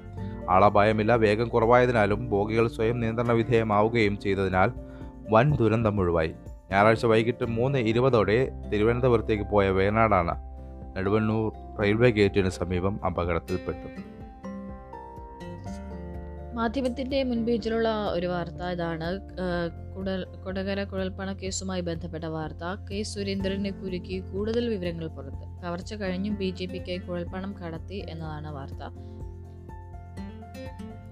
ആളപായമില്ല 0.49 1.15
വേഗം 1.15 1.47
കുറവായതിനാലും 1.47 2.29
ബോഗികൾ 2.29 2.67
സ്വയം 2.67 2.99
നിയന്ത്രണ 2.99 3.31
വിധേയമാവുകയും 3.31 4.19
ചെയ്തതിനാൽ 4.19 4.71
വൻ 5.29 5.55
ദുരന്തം 5.55 5.99
ഒഴിവായി. 5.99 6.33
ഞായറാഴ്ച 6.71 7.05
വൈകിട്ട് 7.05 7.45
മൂന്ന് 7.45 7.79
ഇരുപതോടെ 7.79 8.51
തിരുവനന്തപുരത്തേക്ക് 8.73 9.43
പോയ 9.43 9.69
വേണാടാണ് 9.69 10.35
നെടുവണ്ണൂർ 10.95 11.51
റെയിൽവേ 11.81 12.09
ഗേറ്റിന് 12.09 12.49
സമീപം 12.49 13.05
അപകടത്തിൽപ്പെട്ടു 13.05 14.16
മാധ്യമത്തിന്റെ 16.57 17.23
മുൻപേജിലുള്ള 17.23 17.89
ഒരു 18.13 18.27
വാർത്ത 18.27 18.61
ഇതാണ്. 18.75 19.09
കുട 19.95 20.09
കൊടകര 20.43 20.83
കുഴൽപ്പണ 20.83 21.33
കേസുമായി 21.33 21.81
ബന്ധപ്പെട്ട 21.81 22.23
വാർത്ത. 22.35 22.63
കെ 22.87 23.03
സുരേന്ദ്രനെ 23.03 23.71
കുരുക്കി 23.71 24.17
കൂടുതൽ 24.31 24.65
വിവരങ്ങൾ 24.69 25.07
പുറത്ത്. 25.07 25.45
കവർച്ച 25.63 25.93
കഴിഞ്ഞും 25.93 26.35
ബി 26.35 26.49
ജെ 26.59 26.65
പിക്ക് 26.65 26.95
കുഴൽപ്പണം 27.01 27.53
കടത്തി 27.61 27.99
എന്നതാണ് 28.09 28.51
വാർത്ത. 28.53 28.83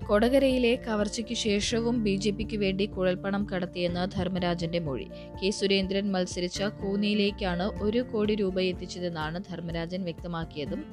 കൊടകരയിലെ 0.07 0.71
കവർച്ചയ്ക്ക് 0.87 1.35
ശേഷവും 1.35 2.03
ബി 2.03 2.15
ജെ 2.15 2.31
പിക്ക് 2.31 2.57
വേണ്ടി 2.57 2.85
കുഴൽപ്പണം 2.85 3.47
കടത്തിയെന്ന് 3.51 4.03
ധർമ്മരാജന്റെ 4.15 4.79
മൊഴി. 4.79 5.07
കെ 5.39 5.49
സുരേന്ദ്രൻ 5.49 6.11
മത്സരിച്ച 6.11 6.63
കൂനിയിലേക്കാണ് 6.81 7.63
ഒരു 7.83 8.01
കോടി 8.01 8.35
രൂപ 8.35 8.59
എത്തിച്ചതെന്നാണ് 8.61 9.39
ധർമ്മരാജൻ 9.49 10.03
വ്യക്തമാക്കിയതും. 10.03 10.83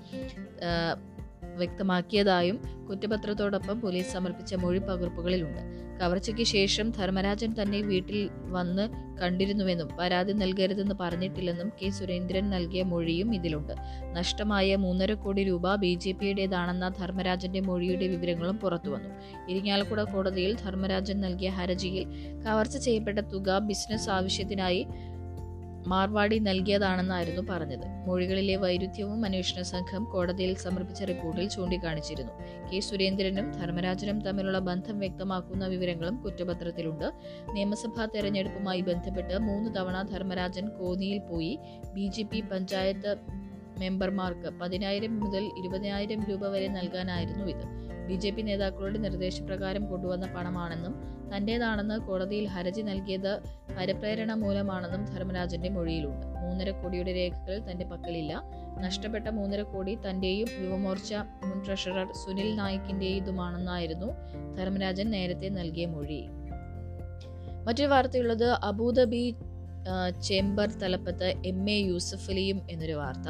വ്യക്തമാക്കിയതായും 1.57 2.59
കുറ്റപത്രത്തോടൊപ്പം 2.91 3.81
പോലീസ് 3.81 4.13
സമർപ്പിച്ച 4.13 4.55
മൊഴി 4.55 4.79
പകർപ്പുകളിലുണ്ട്. 4.79 5.83
കവർച്ചയ്ക്ക് 6.01 6.43
ശേഷം 6.43 6.91
ധർമ്മരാജൻ 6.91 7.55
തന്നെ 7.63 7.81
വീട്ടിൽ 7.81 8.31
വന്ന് 8.43 8.89
കണ്ടിരുന്നുവെന്നും 9.19 9.89
പരാതി 9.99 10.33
നൽകരുതെന്ന് 10.33 10.95
പറഞ്ഞിട്ടില്ലെന്നും 11.01 11.73
കെ. 11.83 11.91
സുരേന്ദ്രൻ 11.91 12.51
നൽകിയ 12.51 12.83
മൊഴിയും 12.83 13.35
ഇതിലുണ്ട്. 13.35 13.73
നഷ്ടമായ 14.13 14.77
മൂന്നര 14.77 15.13
കോടി 15.15 15.45
രൂപ 15.45 15.75
ബി 15.75 15.95
ജെ 15.95 16.13
പിയുടേതാണെന്ന 16.13 16.89
ധർമ്മരാജന്റെ 16.89 17.61
മൊഴിയുടെ 17.61 18.07
വിവരങ്ങളും 18.07 18.57
പുറത്തുവന്നു. 18.57 19.09
ഇരിങ്ങാലക്കുട 19.51 20.03
കോടതിയിൽ 20.03 20.57
ധർമ്മരാജൻ 20.57 21.21
നൽകിയ 21.21 21.49
ഹർജിയിൽ 21.49 22.07
കവർച്ച 22.47 22.77
ചെയ്യപ്പെട്ട 22.77 23.19
തുക 23.19 23.59
ബിസിനസ് 23.59 24.11
ആവശ്യത്തിനായി 24.11 24.87
മാർവാടി 25.87 26.39
നൽകിയതാണെന്നായിരുന്നു 26.39 27.43
പറഞ്ഞത്. 27.43 27.87
മൊഴികളിലെ 28.07 28.57
വൈരുദ്ധ്യവും 28.57 29.25
അന്വേഷണ 29.25 29.63
സംഘം 29.63 30.05
കോടതിയിൽ 30.05 30.57
സമർപ്പിച്ച 30.57 31.05
റിപ്പോർട്ടിൽ 31.05 31.49
ചൂണ്ടിക്കാണിച്ചിരുന്നു. 31.49 32.33
കെ. 32.73 32.81
സുരേന്ദ്രനും 32.81 33.51
ധർമ്മരാജനും 33.51 34.21
തമ്മിലുള്ള 34.21 34.59
ബന്ധം 34.59 34.99
വ്യക്തമാക്കുന്ന 34.99 35.67
വിവരങ്ങളും 35.67 36.23
കുറ്റപത്രത്തിലുണ്ട്. 36.23 37.13
നിയമസഭാ 37.53 38.07
തെരഞ്ഞെടുപ്പുമായി 38.07 38.81
ബന്ധപ്പെട്ട് 38.81 39.39
മൂന്ന് 39.39 39.75
തവണ 39.75 40.03
ധർമ്മരാജൻ 40.03 40.69
കോന്നിയിൽ 40.69 41.19
പോയി. 41.19 41.59
ബി 41.93 42.41
പഞ്ചായത്ത് 42.41 43.17
മെമ്പർമാർക്ക് 43.83 44.49
പതിനായിരം 44.61 45.15
മുതൽ 45.21 45.45
ഇരുപതിനായിരം 45.59 46.21
രൂപ 46.31 46.49
വരെ 46.49 46.69
നൽകാനായിരുന്നു 46.69 47.45
ഇത്. 47.45 47.65
ബി 48.09 48.15
ജെ 48.15 48.31
പി 48.31 48.43
നേതാക്കളുടെ 48.43 48.99
നിർദ്ദേശപ്രകാരം 48.99 49.83
കൊണ്ടുവന്ന 49.91 50.27
പണമാണെന്നും 50.37 50.95
തന്റേതാണെന്ന് 51.31 51.97
കോടതിയിൽ 52.01 52.47
ഹർജി 52.47 52.83
നൽകിയത് 52.83 53.33
പരപ്രേരണ 53.79 54.33
മൂലമാണെന്നും 54.35 55.05
ധർമ്മരാജന്റെ 55.05 55.69
മൊഴിയിലുണ്ട്. 55.69 56.27
മൂന്നര 56.27 56.71
കോടിയുടെ 56.71 57.13
രേഖകൾ 57.15 57.59
തന്റെ 57.71 57.85
പക്കലില്ല. 57.85 58.43
നഷ്ടപ്പെട്ട 58.81 59.29
മൂന്നര 59.29 59.63
കോടി 59.63 59.95
തന്റെയും 59.95 60.49
യുവമോർച്ച 60.65 61.15
മുൻ 61.47 61.59
ട്രഷറർ 61.67 62.09
സുനിൽ 62.13 62.51
നായിക്കിന്റേതുമാണെന്നായിരുന്നു 62.57 64.11
ധർമ്മരാജൻ 64.59 65.11
നേരത്തെ 65.11 65.49
നൽകിയ 65.49 65.87
മൊഴി. 65.87 66.21
മറ്റൊരു 67.67 67.89
വാർത്തയുള്ളത് 67.89 68.49
അബുദാബി 68.63 69.25
ചേംബർ 70.27 70.71
തലപ്പത്ത് 70.83 71.35
എം 71.45 71.71
എ 71.71 71.79
യൂസഫലിയും 71.91 72.61
എന്നൊരു 72.71 72.93
വാർത്ത. 72.93 73.29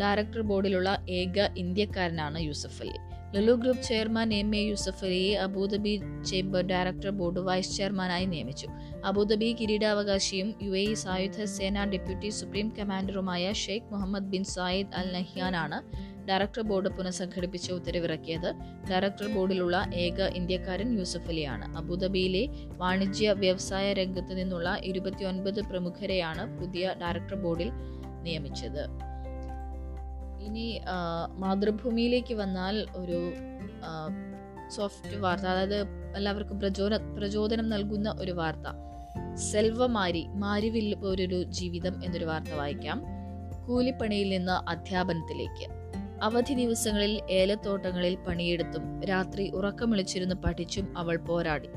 ഡയറക്ടർ 0.00 0.40
ബോർഡിലുള്ള 0.40 0.90
ഏക 1.20 1.48
ഇന്ത്യക്കാരനാണ് 1.56 2.38
Yusuffali 2.38 2.98
Lulu 3.34 3.52
group 3.52 3.82
chairman 3.82 4.34
M 4.34 4.56
A 4.56 4.62
യൂസഫലിയെ 4.62 5.34
Abu Dhabi 5.36 5.92
chamber 6.30 6.62
director 6.62 7.10
board 7.10 7.40
vice 7.40 7.76
ചെയർമാനായി 7.76 8.26
നിയമിച്ചു. 8.26 8.68
അബുദാബി 9.04 9.48
കിരീടാവകാശിയും 9.60 10.48
യു 10.62 10.72
എ 10.72 10.94
സായുധ 10.94 11.44
സേന 11.44 11.84
deputy 11.84 12.28
supreme 12.28 12.70
കമാൻഡറുമായ 12.78 13.52
Sheikh 13.52 13.90
Mohammed 13.92 14.30
bin 14.34 14.44
Zayed 14.44 14.94
Al 14.94 15.08
നഹ്യാനാണ് 15.12 15.78
director 16.28 16.62
board 16.62 16.88
പുനഃസംഘടിപ്പിച്ച് 16.88 17.72
ഉത്തരവിറക്കിയത് 17.72 18.54
ഡയറക്ടർ 18.90 19.34
ബോർഡിലുള്ള 19.34 19.90
ഏക 19.94 20.22
ഇന്ത്യക്കാരൻ 20.22 20.98
യൂസഫ് 20.98 21.28
അലിയാണ്. 21.28 21.76
അബുദാബിയിലെ 21.76 22.48
വാണിജ്യ 22.76 23.32
വ്യവസായ 23.32 23.92
രംഗത്ത് 23.92 24.38
നിന്നുള്ള 24.38 24.76
ഇരുപത്തിയൊൻപത് 24.84 25.60
പ്രമുഖരെയാണ് 25.60 26.58
പുതിയ 26.60 26.94
ഡയറക്ടർ 27.02 27.34
ബോർഡിൽ 27.34 27.70
നിയമിച്ചത്. 28.22 28.84
ഇനി 30.44 30.80
മാതൃഭൂമിയിലേക്ക് 31.30 32.34
വന്നാൽ 32.34 32.86
ഒരു 32.96 33.32
സോഫ്റ്റ് 34.70 35.16
വാർത്ത 35.16 35.44
അതായത് 35.44 35.86
എല്ലാവർക്കും 36.16 36.60
പ്രചോദ 36.60 36.94
പ്രചോദനം 36.94 37.68
നൽകുന്ന 37.68 38.14
ഒരു 38.18 38.32
വാർത്ത. 38.32 38.66
സെൽവമാരി 39.34 40.26
മാരിവിൽ 40.26 40.94
പോലൊരു 40.94 41.42
ജീവിതം 41.42 42.04
എന്നൊരു 42.04 42.24
വാർത്ത 42.24 42.54
വായിക്കാം. 42.54 43.02
കൂലിപ്പണിയിൽ 43.66 44.28
നിന്ന് 44.28 44.70
അധ്യാപനത്തിലേക്ക്. 44.70 45.81
അവധി 46.22 46.54
ദിവസങ്ങളിൽ 46.54 47.20
ഏലത്തോട്ടങ്ങളിൽ 47.30 48.14
പണിയെടുത്തും 48.14 49.02
രാത്രി 49.02 49.50
ഉറക്കമിളിച്ചിരുന്ന് 49.50 50.34
പഠിച്ചും 50.34 50.98
അവൾ 50.98 51.16
പോരാടി. 51.16 51.68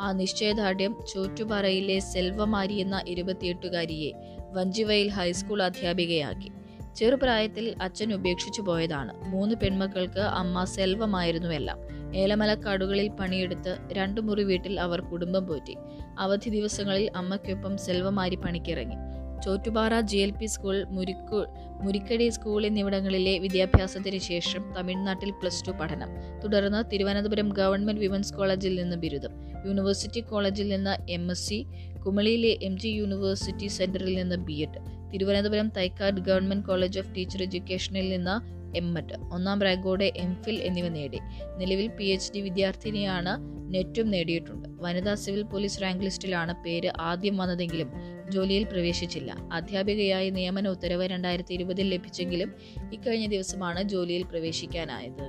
ആ 0.00 0.12
നിശ്ചയദാർഢ്യം 0.12 0.96
ചോറ്റുപാറയിലെ 1.14 1.98
സെൽവമാരി 1.98 2.74
എന്ന 2.74 3.02
ഇരുപത്തിയെട്ടുകാരിയെ 3.08 4.12
വഞ്ചിവയിൽ 4.52 5.08
ഹൈസ്കൂൾ 5.08 5.62
അധ്യാപികയാക്കി. 5.62 6.50
ചെറുപ്രായത്തിൽ 6.96 7.74
അച്ഛൻ 7.82 8.14
ഉപേക്ഷിച്ചു 8.14 8.62
പോയതാണ്. 8.62 9.28
മൂന്ന് 9.28 9.54
പെൺമക്കൾക്ക് 9.54 10.20
അമ്മ 10.20 10.64
സെൽവമായിരുന്നു 10.64 11.48
എല്ലാം. 11.48 11.78
ഏലമലക്കാടുകളിൽ 12.16 13.08
പണിയെടുത്ത് 13.08 13.78
രണ്ടു 13.92 14.20
മുറി 14.20 14.42
വീട്ടിൽ 14.42 14.80
അവർ 14.80 15.00
കുടുംബം 15.00 15.46
പോറ്റി. 15.46 15.76
അവധി 16.18 16.50
ദിവസങ്ങളിൽ 16.50 17.10
അമ്മയ്ക്കൊപ്പം 17.16 17.78
Selvamari 17.78 18.34
പണിക്കിറങ്ങി. 18.34 19.11
Chottupara 19.44 20.00
G 20.00 20.16
L 20.16 20.30
P 20.30 20.46
school 20.46 20.84
Murikku 20.84 21.46
Murikkady 21.82 22.28
school 22.28 22.66
എന്നിവിടങ്ങളിലെ 22.66 23.38
വിദ്യാഭ്യാസത്തിന് 23.38 24.18
ശേഷം 24.18 24.74
തമിഴ്നാട്ടിൽ 24.76 25.30
പ്ലസ് 25.30 25.66
ടു 25.66 25.70
പഠനം. 25.70 26.10
തുടർന്ന് 26.40 26.90
തിരുവനന്തപുരം 26.90 27.48
ഗവൺമെന്റ് 27.48 28.00
വിമൻസ് 28.00 28.34
കോളേജിൽ 28.34 28.82
നിന്ന് 28.82 28.96
ബിരുദം. 28.96 29.30
യൂണിവേഴ്സിറ്റി 29.66 30.20
കോളേജിൽ 30.20 30.68
നിന്ന് 30.68 31.12
എം 31.12 31.30
എസ് 31.30 31.48
സി 31.48 31.66
കുമളിയിലെ 32.06 32.58
എം 32.62 32.78
ജി 32.78 32.88
യൂണിവേഴ്സിറ്റി 32.88 33.66
സെന്ററിൽ 33.66 34.14
നിന്ന് 34.14 34.36
B 34.36 34.52
Ed 34.52 35.12
Thiruvananthapuram 35.12 35.68
Thycaud 35.68 36.20
government 36.20 36.66
college 36.66 36.98
of 36.98 37.14
teacher 37.16 37.42
എഡ്യൂക്കേഷനിൽ 37.42 38.08
നിന്ന് 38.08 38.62
എം 38.76 38.98
എഡ് 38.98 39.16
ഒന്നാം 39.32 39.62
റാങ്കോടെ 39.62 40.12
എം 40.16 40.42
ഫിൽ 40.42 40.62
എന്നിവ 40.62 40.88
നേടി. 40.88 41.18
നിലവിൽ 41.58 41.88
പി 41.88 42.04
എച്ച് 42.04 42.32
ഡി 42.32 42.40
വിദ്യാർത്ഥിനിയാണ് 42.40 43.32
നെറ്റും 43.74 44.10
നേടിയിട്ടുണ്ട്. 44.10 44.68
വനിതാ 44.82 45.14
സിവിൽ 45.14 45.42
പോലീസ് 45.42 45.82
റാങ്ക് 45.82 46.04
ലിസ്റ്റിലാണ് 46.04 46.54
പേര് 46.64 46.92
ആദ്യം 47.00 47.36
വന്നതെങ്കിലും 47.36 47.90
ജോലിയിൽ 48.32 48.64
പ്രവേശിച്ചില്ല. 48.64 49.30
അധ്യാപികയായി 49.52 50.30
നിയമന 50.30 50.68
ഉത്തരവ് 50.68 51.06
രണ്ടായിരത്തി 51.14 51.54
ഇരുപതിൽ 51.54 51.88
ലഭിച്ചെങ്കിലും 51.94 52.52
ഇക്കഴിഞ്ഞ 52.92 53.26
ദിവസമാണ് 53.26 53.82
ജോലിയിൽ 53.82 54.24
പ്രവേശിക്കാനായത്. 54.32 55.26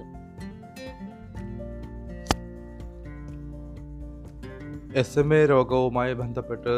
എസ് 5.00 5.20
എം 5.20 5.30
എ 5.36 5.42
രോഗവുമായി 5.50 6.14
ബന്ധപ്പെട്ട് 6.14 6.74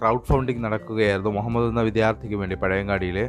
ക്രൗഡ് 0.00 0.28
ഫണ്ടിങ് 0.28 0.62
നടക്കുകയായിരുന്നു 0.64 1.30
മുഹമ്മദ് 1.30 1.66
എന്ന 1.68 1.82
വിദ്യാർത്ഥിക്ക് 1.88 2.34
വേണ്ടി 2.34 2.56
പഴയങ്ങാടിയിലെ. 2.56 3.26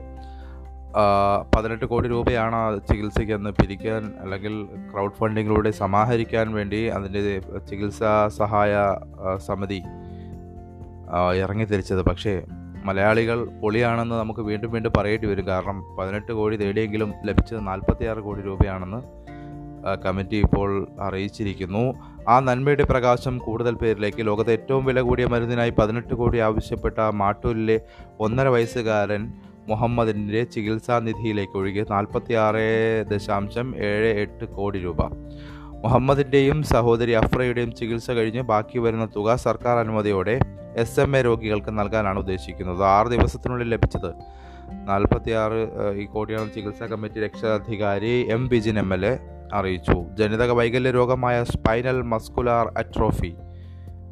പതിനെട്ട് 1.56 1.86
കോടി 1.86 2.08
രൂപയാണ് 2.10 2.60
ചികിത്സയ്ക്ക് 2.88 3.34
അന്ന് 3.34 3.50
പിരിക്കാൻ 3.50 4.04
അല്ലെങ്കിൽ 4.22 4.54
ക്രൗഡ് 4.92 5.18
ഫണ്ടിങ്ങിലൂടെ 5.20 5.72
സമാഹരിക്കാൻ 5.82 6.48
വേണ്ടി 6.54 6.80
അതിന്റെ 6.96 7.22
ചികിത്സാ 7.70 8.14
സഹായ 8.38 8.74
സമിതി 9.48 9.80
ആ, 11.10 11.34
ഇറങ്ങിത്തിരിച്ചത് 11.34 12.02
പക്ഷേ 12.02 12.44
മലയാളികൾ 12.86 13.46
പൊളിയാണെന്ന് 13.46 14.16
നമുക്ക് 14.16 14.40
വീണ്ടും 14.40 14.72
വീണ്ടും 14.72 14.92
പറയേണ്ടി 14.98 15.28
വരും. 15.28 15.48
കാരണം 15.48 15.96
പതിനെട്ട് 15.96 16.32
കോടി 16.32 16.56
തേടിയെങ്കിലും 16.56 17.14
ലഭിച്ചത് 17.26 17.68
നാൽപ്പത്തിയാറ് 17.68 18.18
കോടി 18.18 18.42
രൂപയാണെന്ന് 18.42 19.02
കമ്മിറ്റി 20.06 20.36
ഇപ്പോൾ 20.36 20.88
അറിയിച്ചിരിക്കുന്നു. 21.02 21.94
ആ 22.30 22.40
നന്മയുടെ 22.40 22.84
പ്രകാശം 22.84 23.38
കൂടുതൽ 23.38 23.74
പേരിലേക്ക്. 23.74 24.28
ലോകത്തെ 24.28 24.52
ഏറ്റവും 24.52 24.86
വില 24.86 25.02
കൂടിയ 25.02 25.26
മരുന്നിനായി 25.26 25.70
പതിനെട്ട് 25.70 26.14
കോടി 26.14 26.38
ആവശ്യപ്പെട്ട 26.38 27.00
മാട്ടൂരിലെ 27.00 27.82
ഒന്നര 28.20 28.48
വയസ്സുകാരൻ 28.48 29.34
മുഹമ്മദിന്റെ 29.68 30.44
ചികിത്സാ 30.44 31.00
നിധിയിലേക്ക് 31.00 31.58
ഒഴുകി. 31.58 31.86
നാൽപ്പത്തി 31.92 32.34
ആറ് 32.34 33.06
ദശാംശം 33.10 33.76
ഏഴ് 33.78 34.20
എട്ട് 34.20 34.46
കോടി 34.46 34.80
രൂപ. 34.80 34.98
മുഹമ്മദിന്റെയും 35.84 36.64
സഹോദരി 36.64 37.12
അഫ്രയുടെയും 37.12 37.72
ചികിത്സ 37.76 38.12
കഴിഞ്ഞ് 38.12 38.42
ബാക്കി 38.42 38.80
വരുന്ന 38.80 39.06
തുക 39.16 39.36
സർക്കാർ 39.36 39.78
അനുമതിയോടെ 39.78 40.40
എസ് 40.78 41.00
എം 41.00 41.18
എ 41.18 41.22
രോഗികൾക്ക് 41.22 41.80
നൽകാനാണ് 41.80 42.20
ഉദ്ദേശിക്കുന്നത്. 42.20 42.84
ആറ് 42.84 43.08
ദിവസത്തിനുള്ളിൽ 43.08 43.70
ലഭിച്ചത്. 43.70 44.12
നാൽപ്പത്തിയാറ് 44.88 45.60
ഈ 46.00 46.06
കോടിയാണ് 46.06 46.50
ചികിത്സാ 46.56 46.86
കമ്മിറ്റി 46.86 47.20
രക്ഷാധികാരി 47.20 48.28
M 48.32 48.48
Bijin 48.48 48.80
M 48.80 48.94
L 48.94 49.06
A 49.06 49.14
അറിയിച്ചു. 49.54 50.06
ജനിതക 50.20 50.52
വൈകല്യ 50.52 50.92
രോഗമായ 50.92 51.44
സ്പൈനൽ 51.44 52.02
മസ്കുലാർ 52.02 52.74
അട്രോഫി 52.78 53.36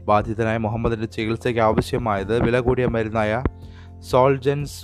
ബാധിതനായ 0.05 0.57
മുഹമ്മദിന്റെ 0.57 1.07
ചികിത്സയ്ക്ക് 1.07 1.62
ആവശ്യമായത് 1.62 2.43
വില 2.43 2.60
കൂടിയ 2.60 2.86
മരുന്നായ 2.86 3.43
സോൾജൻസ് 4.00 4.79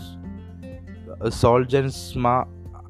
സോൾജൻസ്മ 1.29 2.27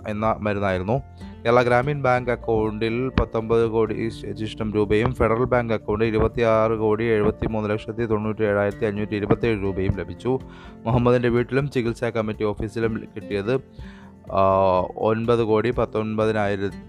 എന്ന 0.07 0.35
മരുന്നായിരുന്നു. 0.39 0.97
കേരള 1.43 1.59
ഗ്രാമീൺ 1.67 1.99
ബാങ്ക് 2.05 2.29
അക്കൗണ്ടിൽ 2.31 2.95
പത്തൊമ്പത് 3.19 3.63
കോടി 3.75 3.95
ശിഷ്ടം 4.41 4.67
രൂപയും 4.75 5.11
ഫെഡറൽ 5.19 5.47
ബാങ്ക് 5.53 5.73
അക്കൗണ്ടിൽ 5.73 6.07
ഇരുപത്തിയാറ് 6.11 6.75
കോടി 6.81 7.05
എഴുപത്തി 7.13 7.45
മൂന്ന് 7.53 7.67
ലക്ഷത്തി 7.71 8.03
തൊണ്ണൂറ്റി 8.11 8.43
ഏഴായിരത്തി 8.49 8.85
അഞ്ഞൂറ്റി 8.89 9.15
ഇരുപത്തേഴ് 9.19 9.57
രൂപയും 9.63 9.93
ലഭിച്ചു. 10.01 10.31
മുഹമ്മദിന്റെ 10.85 11.31
വീട്ടിലും 11.35 11.65
ചികിത്സാ 11.75 12.09
കമ്മിറ്റി 12.17 12.45
ഓഫീസിലും 12.51 12.93
കിട്ടിയത് 13.15 13.53
ഒൻപത് 15.09 15.43
കോടി 15.51 15.71
പത്തൊൻപതിനായിരത്തി 15.79 16.81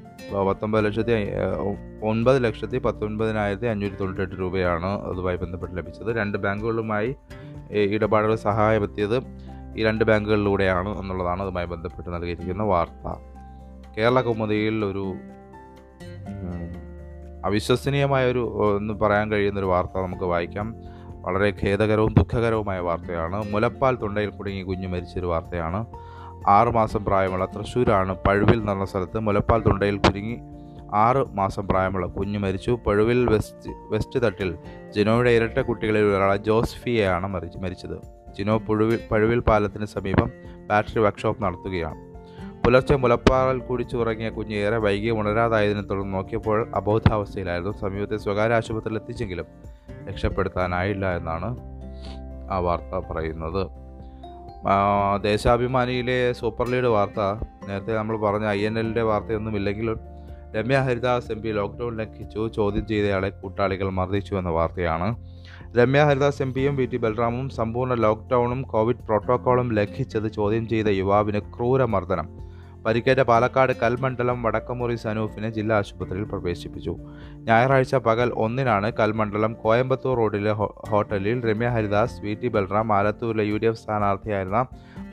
പത്തൊമ്പത് 0.50 0.82
ലക്ഷത്തി 0.87 1.12
ഒൻപത് 2.11 2.38
ലക്ഷത്തി 2.44 2.78
പത്തൊൻപതിനായിരത്തി 2.78 3.68
അഞ്ഞൂറ്റി 3.73 3.97
തൊണ്ണൂറ്റെട്ട് 3.97 4.37
രൂപയാണ് 4.42 4.92
അതുമായി 5.11 5.37
ബന്ധപ്പെട്ട് 5.37 5.75
ലഭിച്ചത്. 5.80 6.11
രണ്ട് 6.21 6.38
ബാങ്കുകളുമായി 6.44 7.11
ഇടപാടുകൾ 7.97 8.35
സഹായമെത്തിയത് 8.49 9.18
ഈ 9.76 9.82
രണ്ട് 9.90 10.04
ബാങ്കുകളിലൂടെയാണ് 10.09 10.90
എന്നുള്ളതാണ് 11.00 11.42
അതുമായി 11.42 11.68
ബന്ധപ്പെട്ട് 11.76 12.11
നൽകിയിരിക്കുന്ന 12.14 12.64
വാർത്ത. 12.73 13.06
കേരള 13.99 14.21
കൗമുദിയിൽ 14.21 14.85
ഒരു 14.85 15.15
അവിശ്വസനീയമായ 17.45 18.31
ഒരു 18.31 18.43
എന്ന് 18.77 18.95
പറയാൻ 18.95 19.33
കഴിയുന്ന 19.33 19.59
ഒരു 19.61 19.67
വാർത്ത 19.67 19.99
നമുക്ക് 19.99 20.25
വായിക്കാം. 20.25 20.77
വളരെ 21.23 21.53
ഖേദകരവും 21.65 22.15
ദുഃഖകരവുമായ 22.15 22.79
വാർത്തയാണ്. 22.79 23.53
മുലപ്പാൽ 23.53 23.95
തൊണ്ടയിൽ 23.95 24.31
കുടുങ്ങി 24.31 24.63
കുഞ്ഞു 24.63 24.89
മരിച്ചൊരു 24.89 25.27
വാർത്തയാണ്. 25.27 25.87
ആറുമാസം 26.49 27.05
പ്രായമുള്ള 27.05 27.45
തൃശ്ശൂരാണ് 27.45 28.17
പഴുവിൽ 28.29 28.65
നടന്ന 28.65 28.85
സ്ഥലത്ത് 28.85 29.19
മുലപ്പാൽ 29.19 29.61
തൊണ്ടയിൽ 29.61 29.97
കുരുങ്ങി 29.97 30.41
ആറ് 30.95 31.17
മാസം 31.17 31.69
പ്രായമുള്ള 31.69 32.07
കുഞ്ഞു 32.07 32.39
മരിച്ചു. 32.39 32.79
പഴുവിൽ 32.87 33.27
വെസ്റ്റ് 33.27 33.71
വെസ്റ്റ് 33.91 34.23
തട്ടിൽ 34.27 34.59
ജിനോയുടെ 34.95 35.31
ഇരട്ട 35.31 35.59
കുട്ടികളിൽ 35.59 36.03
ഒരാളെ 36.03 36.37
ജോസ്ഫിയെയാണ് 36.37 37.27
മരിച്ചു 37.27 37.59
മരിച്ചത്. 37.59 37.99
ജിനോ 38.39 38.59
പുഴുവിൽ 38.59 39.01
പഴുവിൽ 39.11 39.39
പാലത്തിന് 39.39 39.87
സമീപം 39.87 40.31
ബാറ്ററി 40.69 41.01
വർക്ക്ഷോപ്പ് 41.01 41.43
നടത്തുകയാണ്. 41.43 42.12
പുലർച്ചെ 42.66 42.97
മുലപ്പാറൽ 42.97 43.59
കുടിച്ചു 43.59 43.97
ഉറങ്ങിയ 43.97 44.28
കുഞ്ഞ് 44.28 44.54
ഏറെ 44.54 44.76
വൈകി 44.76 45.11
ഉണരാതായതിനെ 45.11 45.81
തുടർന്ന് 45.81 46.14
നോക്കിയപ്പോൾ 46.14 46.69
അബോധാവസ്ഥയിലായിരുന്നു. 46.75 47.73
സമീപത്തെ 47.78 48.16
സ്വകാര്യ 48.16 48.54
ആശുപത്രിയിൽ 48.54 48.99
എത്തിച്ചെങ്കിലും 48.99 49.47
രക്ഷപ്പെടുത്താനായില്ല 50.09 51.16
എന്നാണ് 51.16 51.57
ആ 52.50 52.59
വാർത്ത 52.59 53.07
പറയുന്നത്. 53.11 53.66
ദേശാഭിമാനിയിലെ 55.23 56.33
സൂപ്പർ 56.33 56.69
ലീഡ് 56.69 56.85
വാർത്ത. 56.85 57.21
നേരത്തെ 57.69 57.92
നമ്മൾ 57.92 58.16
പറഞ്ഞ 58.16 58.47
ഐ 58.47 58.61
എൻ 58.61 58.78
എല്ലിന്റെ 58.78 59.02
വാർത്തയൊന്നുമില്ലെങ്കിലും 59.02 60.00
Ramya 60.57 60.78
Haridas 60.78 61.33
M 61.33 61.42
P 61.42 61.49
lockdown 61.49 61.97
ലംഘിച്ചു 61.97 62.49
ചോദ്യം 62.49 62.87
ചെയ്തയാളെ 62.87 63.28
കൂട്ടാളികൾ 63.28 63.90
മർദ്ദിച്ചു 63.90 64.35
എന്ന 64.35 64.50
വാർത്തയാണ്. 64.50 65.16
രമ്യ 65.78 66.02
ഹരിദാസ് 66.02 66.42
എം 66.42 66.52
പിയും 66.52 66.76
വി 66.76 66.87
ടി 66.87 66.97
ബൽറാമും 66.97 67.49
സമ്പൂർണ 67.49 67.95
ലോക്ക്ഡൗണും 67.95 68.62
കോവിഡ് 68.62 68.97
പ്രോട്ടോക്കോളും 68.97 69.73
ലംഘിച്ചത് 69.73 70.33
ചോദ്യം 70.33 70.69
ചെയ്ത 70.69 70.87
യുവാവിന് 70.87 71.40
ക്രൂരമർദ്ദനം. 71.40 72.28
പരിക്കേറ്റ 72.87 73.21
പാലക്കാട് 73.21 73.73
കൽമണ്ഡലം 73.83 74.43
വടക്കമുറി 74.43 74.95
സനൂഫിനെ 74.95 75.51
ജില്ലാ 75.51 75.77
ആശുപത്രിയിൽ 75.77 76.25
പ്രവേശിപ്പിച്ചു. 76.25 76.97
ഞായറാഴ്ച 77.35 77.95
പകൽ 77.95 78.33
ഒന്നിനാണ് 78.35 78.93
കൽമണ്ഡലം 79.01 79.55
കോയമ്പത്തൂർ 79.55 80.17
റോഡിലെ 80.17 80.53
ഹോട്ടലിൽ 80.91 81.51
രമ്യ 81.51 81.69
ഹരിദാസ് 81.69 82.21
വി 82.21 82.35
ടി 82.35 82.49
ബൽറാം 82.49 82.93
ആലത്തൂരിലെ 82.93 83.45
യു 83.45 83.57
ഡി 83.57 83.67
എഫ് 83.67 83.79
സ്ഥാനാർത്ഥിയായിരുന്ന 83.79 84.67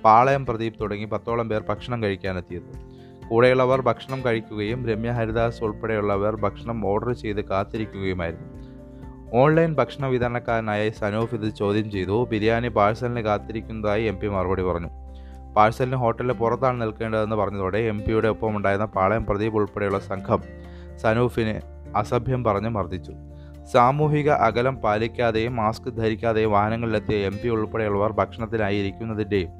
പാളയം 0.06 0.46
പ്രദീപ് 0.46 0.80
തുടങ്ങി 0.82 1.06
പത്തോളം 1.06 1.50
പേർ 1.50 1.64
ഭക്ഷണം 1.70 2.04
കഴിക്കാനെത്തിയത്. 2.04 2.72
കൂടെയുള്ളവർ 3.30 3.82
ഭക്ഷണം 3.82 4.26
കഴിക്കുകയും 4.26 4.88
രമ്യ 4.88 5.12
ഹരിദാസ് 5.12 5.64
ഉൾപ്പെടെയുള്ളവർ 5.64 6.36
ഭക്ഷണം 6.36 6.88
ഓർഡർ 6.88 7.12
ചെയ്ത് 7.12 7.42
കാത്തിരിക്കുകയുമായിരുന്നു. 7.46 8.48
ഓൺലൈൻ 9.34 9.76
ഭക്ഷണ 9.76 10.06
വിതരണക്കാരനായ 10.06 10.90
സനൂഫ് 10.90 11.36
ഇത് 11.36 11.56
ചോദ്യം 11.56 11.92
ചെയ്തു. 11.92 12.26
ബിരിയാണി 12.26 12.68
പാഴ്സലിന് 12.68 13.20
കാത്തിരിക്കുന്നതായി 13.20 14.04
എം 14.04 14.18
പി 14.20 14.28
മറുപടി 14.28 14.62
പറഞ്ഞു. 14.62 14.90
പാഴ്സലിന് 15.56 15.96
ഹോട്ടലിന് 15.96 16.34
പുറത്താണ് 16.34 16.82
നിൽക്കേണ്ടതെന്ന് 16.82 17.36
പറഞ്ഞതോടെ 17.36 17.77
എം 17.77 18.03
പിയുടെ 18.08 18.27
ഒപ്പം 18.27 18.58
ഉണ്ടായിരുന്ന 18.58 18.86
പാളയം 18.86 19.25
പ്രദീപ് 19.25 19.56
ഉൾപ്പെടെയുള്ള 19.56 20.00
സംഘം 20.00 20.44
സനൂഫിനെ 20.98 21.62
അസഭ്യം 21.96 22.44
പറഞ്ഞ് 22.44 22.70
മർദ്ദിച്ചു. 22.70 23.12
സാമൂഹിക 23.72 24.29
അകലം 24.29 24.75
പാലിക്കാതെയും 24.75 25.56
മാസ്ക് 25.56 25.89
ധരിക്കാതെയും 25.98 26.52
വാഹനങ്ങളിലെത്തിയ 26.52 27.17
എം 27.17 27.39
പി 27.43 27.47
ഉൾപ്പെടെയുള്ളവർ 27.47 28.12
ഭക്ഷണത്തിനായി 28.12 28.78
ഇരിക്കുന്നതിന്റെയും 28.78 29.52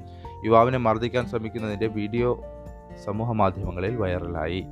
യുവാവിനെ 0.44 0.78
മർദ്ദിക്കാൻ 0.78 1.26
ശ്രമിക്കുന്നതിന്റെ 1.26 1.86
വീഡിയോ 1.86 2.42
സമൂഹ 3.04 3.32
മാധ്യമങ്ങളിൽ 3.32 3.96
വൈറലായി. 3.96 4.66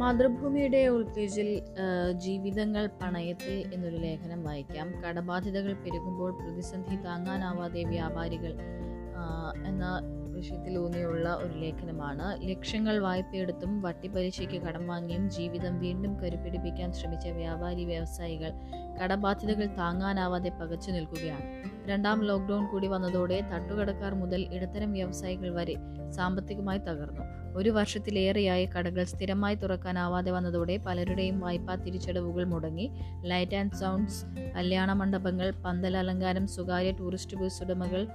മാതൃഭൂമിയുടെ 0.00 0.80
ഉൾപേജിൽ 0.88 1.48
ജീവിതങ്ങൾ 2.24 2.84
പണയത്തിൽ 3.00 3.56
എന്നൊരു 3.74 3.96
ലേഖനം 3.96 4.40
വായിക്കാം. 4.44 4.88
കടബാധ്യതകൾ 5.02 5.72
പെരുകുമ്പോൾ 5.84 6.30
പ്രതിസന്ധി 6.40 6.96
താങ്ങാനാവാതെ 7.06 7.82
വ്യാപാരികൾ 7.84 8.52
എന്ന 9.66 9.84
വിഷയത്തിലൂന്നിയുള്ള 10.38 11.34
ഒരു 11.34 11.58
ലേഖനമാണ്. 11.58 12.50
ലക്ഷ്യങ്ങൾ 12.50 12.98
വായ്പയെടുത്തും 12.98 13.82
വട്ടിപ്പലിശയ്ക്ക് 13.82 14.62
കടം 14.62 14.86
വാങ്ങിയും 14.88 15.30
ജീവിതം 15.30 15.80
വീണ്ടും 15.80 16.20
കരുപിടിപ്പിക്കാൻ 16.20 16.92
ശ്രമിച്ച 16.92 17.28
വ്യാപാരി 17.28 17.84
വ്യവസായികൾ 17.84 18.52
കടബാധ്യതകൾ 19.02 19.66
താങ്ങാനാവാതെ 19.66 20.48
പകച്ചു 20.50 20.90
നിൽക്കുകയാണ്. 20.90 21.42
രണ്ടാം 21.90 22.24
ലോക്ക്ഡൌൺ 22.24 22.66
കൂടി 22.66 22.86
വന്നതോടെ 22.86 23.40
തട്ടുകടക്കാർ 23.40 24.14
മുതൽ 24.14 24.48
ഇടത്തരം 24.52 24.92
വ്യവസായികൾ 24.92 25.54
വരെ 25.54 25.74
സാമ്പത്തികമായി 26.10 26.78
തകർന്നു. 26.78 27.22
ഒരു 27.56 27.70
വർഷത്തിലേറെയായി 27.70 28.66
കടകൾ 28.66 29.04
സ്ഥിരമായി 29.04 29.54
തുറക്കാനാവാതെ 29.54 30.30
വന്നതോടെ 30.30 30.76
പലരുടെയും 30.76 31.40
വായ്പാ 31.40 31.74
തിരിച്ചടവുകൾ 31.74 32.44
മുടങ്ങി. 32.44 32.90
ലൈറ്റ് 33.22 33.56
ആൻഡ് 33.56 33.72
സൗണ്ട്സ് 33.72 34.24
കല്യാണ 34.56 34.92
മണ്ഡപങ്ങൾ 34.92 35.50
പന്തൽ 35.50 35.96
അലങ്കാരം 35.96 36.46
സ്വകാര്യ 36.46 36.92
ടൂറിസ്റ്റ് 36.92 37.36
ബസ് 37.36 37.62
ഉടമകൾ 37.62 38.08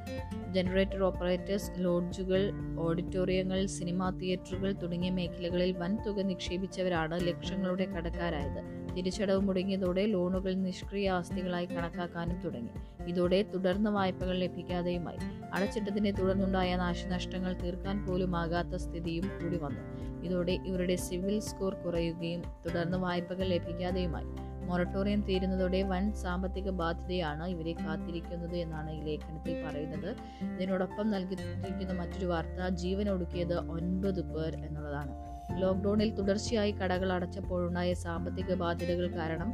ജനറേറ്റർ 0.51 1.03
ഓപ്പറേറ്റേഴ്സ് 1.03 1.71
ലോഡ്ജുകൾ 2.13 2.51
ഓഡിറ്റോറിയങ്ങൾ 2.79 3.65
സിനിമാ 3.65 4.09
തിയേറ്ററുകൾ 4.09 4.71
തുടങ്ങിയ 4.71 5.09
മേഖലകളിൽ 5.09 5.71
വൻ 5.77 5.97
തുക 6.05 6.21
നിക്ഷേപിച്ചവരാണ് 6.21 7.27
ലക്ഷങ്ങളുടെ 7.27 7.85
കടക്കാരായത്. 7.85 8.61
തിരിച്ചടവ് 8.97 9.41
മുടങ്ങിയതോടെ 9.41 10.05
ലോണുകൾ 10.05 10.53
നിഷ്ക്രിയ 10.53 11.09
ആസ്തികളായി 11.09 11.65
കണക്കാക്കാനും 11.65 12.41
തുടങ്ങി. 12.41 12.69
ഇതോടെ 13.09 13.41
തുടർന്ന് 13.41 13.89
വായ്പകൾ 13.89 14.37
ലഭിക്കാതെയുമായി. 14.37 15.17
അടച്ചിട്ടതിനെ 15.53 16.11
തുടർന്നുണ്ടായ 16.11 16.75
നാശനഷ്ടങ്ങൾ 16.75 17.53
തീർക്കാൻ 17.53 18.05
പോലും 18.05 18.35
ആകാത്ത 18.35 18.75
സ്ഥിതിയും 18.75 19.23
കൂടി 19.23 19.57
വന്നു. 19.57 19.83
ഇതോടെ 20.23 20.51
ഇവരുടെ 20.51 20.95
സിവിൽ 20.95 21.39
സ്കോർ 21.39 21.73
കുറയുകയും 21.73 22.41
തുടർന്ന് 22.65 22.97
വായ്പകൾ 22.97 23.47
ലഭിക്കാതെയുമായി. 23.47 24.52
മൊറട്ടോറിയം 24.69 25.21
തീരുന്നതോടെ 25.29 25.83
വൻ 25.83 26.13
സാമ്പത്തിക 26.13 26.69
ബാധ്യതയാണ് 26.69 27.47
ഇവരെ 27.47 27.73
കാത്തിരിക്കുന്നത് 27.73 28.55
എന്നാണ് 28.55 28.91
ഈ 28.91 29.01
ലേഖനത്തിൽ 29.01 29.65
പറയുന്നത്. 29.65 30.09
ഇതിനോടൊപ്പം 30.55 31.11
നൽകിയിരിക്കുന്ന 31.11 31.93
മറ്റൊരു 32.01 32.25
വാർത്ത 32.25 32.67
ജീവൻ 32.75 33.09
ഒടുക്കിയത് 33.09 33.55
ഒൻപത് 33.75 34.21
പേർ 34.33 34.55
എന്നുള്ളതാണ്. 34.65 35.13
ലോക്ക്ഡൌണിൽ 35.61 36.15
തുടർച്ചയായി 36.15 36.71
കടകൾ 36.71 37.13
അടച്ചപ്പോഴുണ്ടായ 37.13 37.93
സാമ്പത്തിക 37.93 38.53
ബാധ്യതകൾ 38.53 39.07
കാരണം 39.15 39.49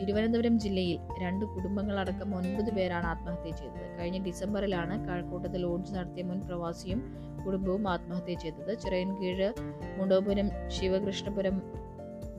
തിരുവനന്തപുരം 0.00 0.58
ജില്ലയിൽ 0.60 0.98
രണ്ട് 1.22 1.44
കുടുംബങ്ങളടക്കം 1.44 2.36
ഒൻപത് 2.36 2.70
പേരാണ് 2.74 3.06
ആത്മഹത്യ 3.06 3.50
ചെയ്തത്. 3.50 3.86
കഴിഞ്ഞ 3.98 4.18
ഡിസംബറിലാണ് 4.24 5.08
കഴക്കൂട്ടത്ത് 5.08 5.62
ലോഡ്ജ് 5.62 5.94
നടത്തിയ 5.94 6.22
മുൻ 6.22 6.40
പ്രവാസിയും 6.40 7.00
കുടുംബവും 7.44 7.88
ആത്മഹത്യ 7.88 8.34
ചെയ്തത്. 8.34 8.78
ചിറയൻകീഴ് 8.78 9.48
മുണ്ടോപുരം 9.98 10.50
ശിവകൃഷ്ണപുരം 10.68 11.56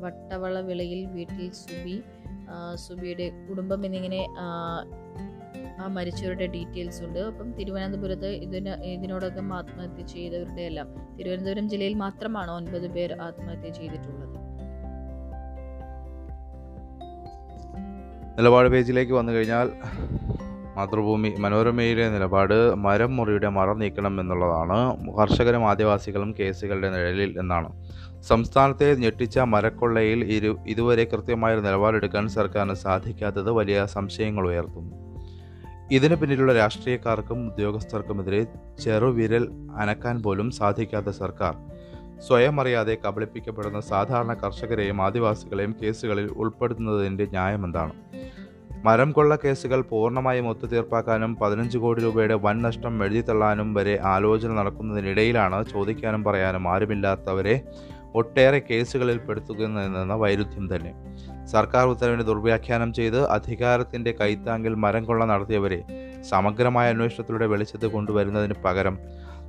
വട്ടവള 0.04 0.60
വിളയിൽ 0.70 1.02
വീട്ടിൽ 1.16 1.48
സുബി 1.64 1.96
സുബിയുടെ 2.86 3.28
കുടുംബം 3.48 3.82
എന്നിങ്ങനെ 3.88 4.22
ആ 5.82 5.86
മരിച്ചവരുടെ 5.96 6.48
ഡീറ്റെയിൽസ് 6.56 7.02
ഉണ്ട്. 7.06 7.20
അപ്പം 7.30 7.48
തിരുവനന്തപുരത്ത് 7.58 8.30
ഇതിന് 8.46 8.74
ഇതിനോടകം 8.96 9.48
ആത്മഹത്യ 9.60 10.04
ചെയ്തവരുടെ 10.14 10.64
എല്ലാം 10.70 10.88
തിരുവനന്തപുരം 11.18 11.68
ജില്ലയിൽ 11.72 11.96
മാത്രമാണ് 12.04 12.52
ഒൻപത് 12.60 12.88
പേർ 12.96 13.12
ആത്മഹത്യ 13.28 13.72
ചെയ്തിട്ടുള്ളത്. 13.80 14.38
നിലപാട് 18.38 18.68
പേജിലേക്ക് 18.74 19.14
വന്നു 19.20 19.32
കഴിഞ്ഞാൽ 19.32 19.68
മാതൃഭൂമി 20.78 21.30
മനോരമയിലെ 21.44 22.06
നിലപാട് 22.14 22.56
മരം 22.86 23.12
മുറിയുടെ 23.18 23.50
മറ 23.58 23.74
നീക്കണം 23.82 24.14
എന്നുള്ളതാണ്. 24.22 24.78
കർഷകരും 25.20 25.64
ആദിവാസികളും 25.72 26.30
കേസുകളുടെ 26.40 26.90
നിഴലിൽ 26.96 27.32
എന്നാണ്. 27.42 27.70
സംസ്ഥാനത്തെ 28.28 28.96
ഞെട്ടിച്ച 28.96 29.40
മരക്കൊള്ളയിൽ 29.40 30.24
ഇരു 30.24 30.58
ഇതുവരെ 30.68 31.04
കൃത്യമായ 31.04 31.56
നിലപാടെടുക്കാൻ 31.56 32.30
സർക്കാരിന് 32.30 32.74
സാധിക്കാത്തത് 32.74 33.52
വലിയ 33.52 33.86
സംശയങ്ങൾ 33.86 34.48
ഉയർത്തുന്നു. 34.48 35.04
ഇതിനു 35.92 36.16
പിന്നിലുള്ള 36.16 36.54
രാഷ്ട്രീയക്കാർക്കും 36.54 37.48
ഉദ്യോഗസ്ഥർക്കുമെതിരെ 37.48 38.46
ചെറുവിരൽ 38.84 39.48
അനക്കാൻ 39.78 40.24
പോലും 40.24 40.52
സാധിക്കാത്ത 40.52 41.10
സർക്കാർ. 41.10 41.56
സ്വയം 42.28 42.62
അറിയാതെ 42.62 42.98
കബളിപ്പിക്കപ്പെടുന്ന 43.08 43.80
സാധാരണ 43.80 44.34
കർഷകരെയും 44.34 45.02
ആദിവാസികളെയും 45.02 45.76
കേസുകളിൽ 45.84 46.28
ഉൾപ്പെടുത്തുന്നതിന്റെ 46.38 47.26
ന്യായമെന്താണ്? 47.26 47.94
മരം 48.86 49.12
കൊള്ള 49.12 49.38
കേസുകൾ 49.46 49.82
പൂർണമായും 49.82 50.50
ഒത്തുതീർപ്പാക്കാനും 50.50 51.36
പതിനഞ്ച് 51.36 51.78
കോടി 51.78 52.02
രൂപയുടെ 52.02 52.34
വൻ 52.34 52.62
നഷ്ടം 52.62 53.04
എഴുതിത്തള്ളാനും 53.04 53.74
വരെ 53.74 54.00
ആലോചന 54.04 54.50
നടക്കുന്നതിനിടയിലാണ് 54.54 55.66
ചോദിക്കാനും 55.66 56.24
പറയാനും 56.24 56.74
ആരുമില്ലാത്തവരെ 56.74 57.68
ഒട്ടേറെ 58.16 58.62
കേസുകളിൽ 58.70 59.18
പെടുത്തുന്നതെന്ന 59.18 60.14
വൈരുദ്ധ്യം 60.14 60.76
തന്നെ. 60.76 60.94
സർക്കാർ 61.46 61.86
ഉത്തരവിനെ 61.86 62.24
ദുർവ്യാഖ്യാനം 62.24 62.94
ചെയ്ത് 62.94 63.28
അധികാരത്തിന്റെ 63.28 64.12
കൈത്താങ്കിൽ 64.22 64.76
മരം 64.76 65.06
കൊള്ള 65.06 65.26
നടത്തിയവരെ 65.26 65.84
സമഗ്രമായ 66.22 66.90
അന്വേഷണത്തിലൂടെ 66.90 67.46
വെളിച്ചത്ത് 67.46 67.88
കൊണ്ടുവരുന്നതിന് 67.88 68.54
പകരം 68.66 68.98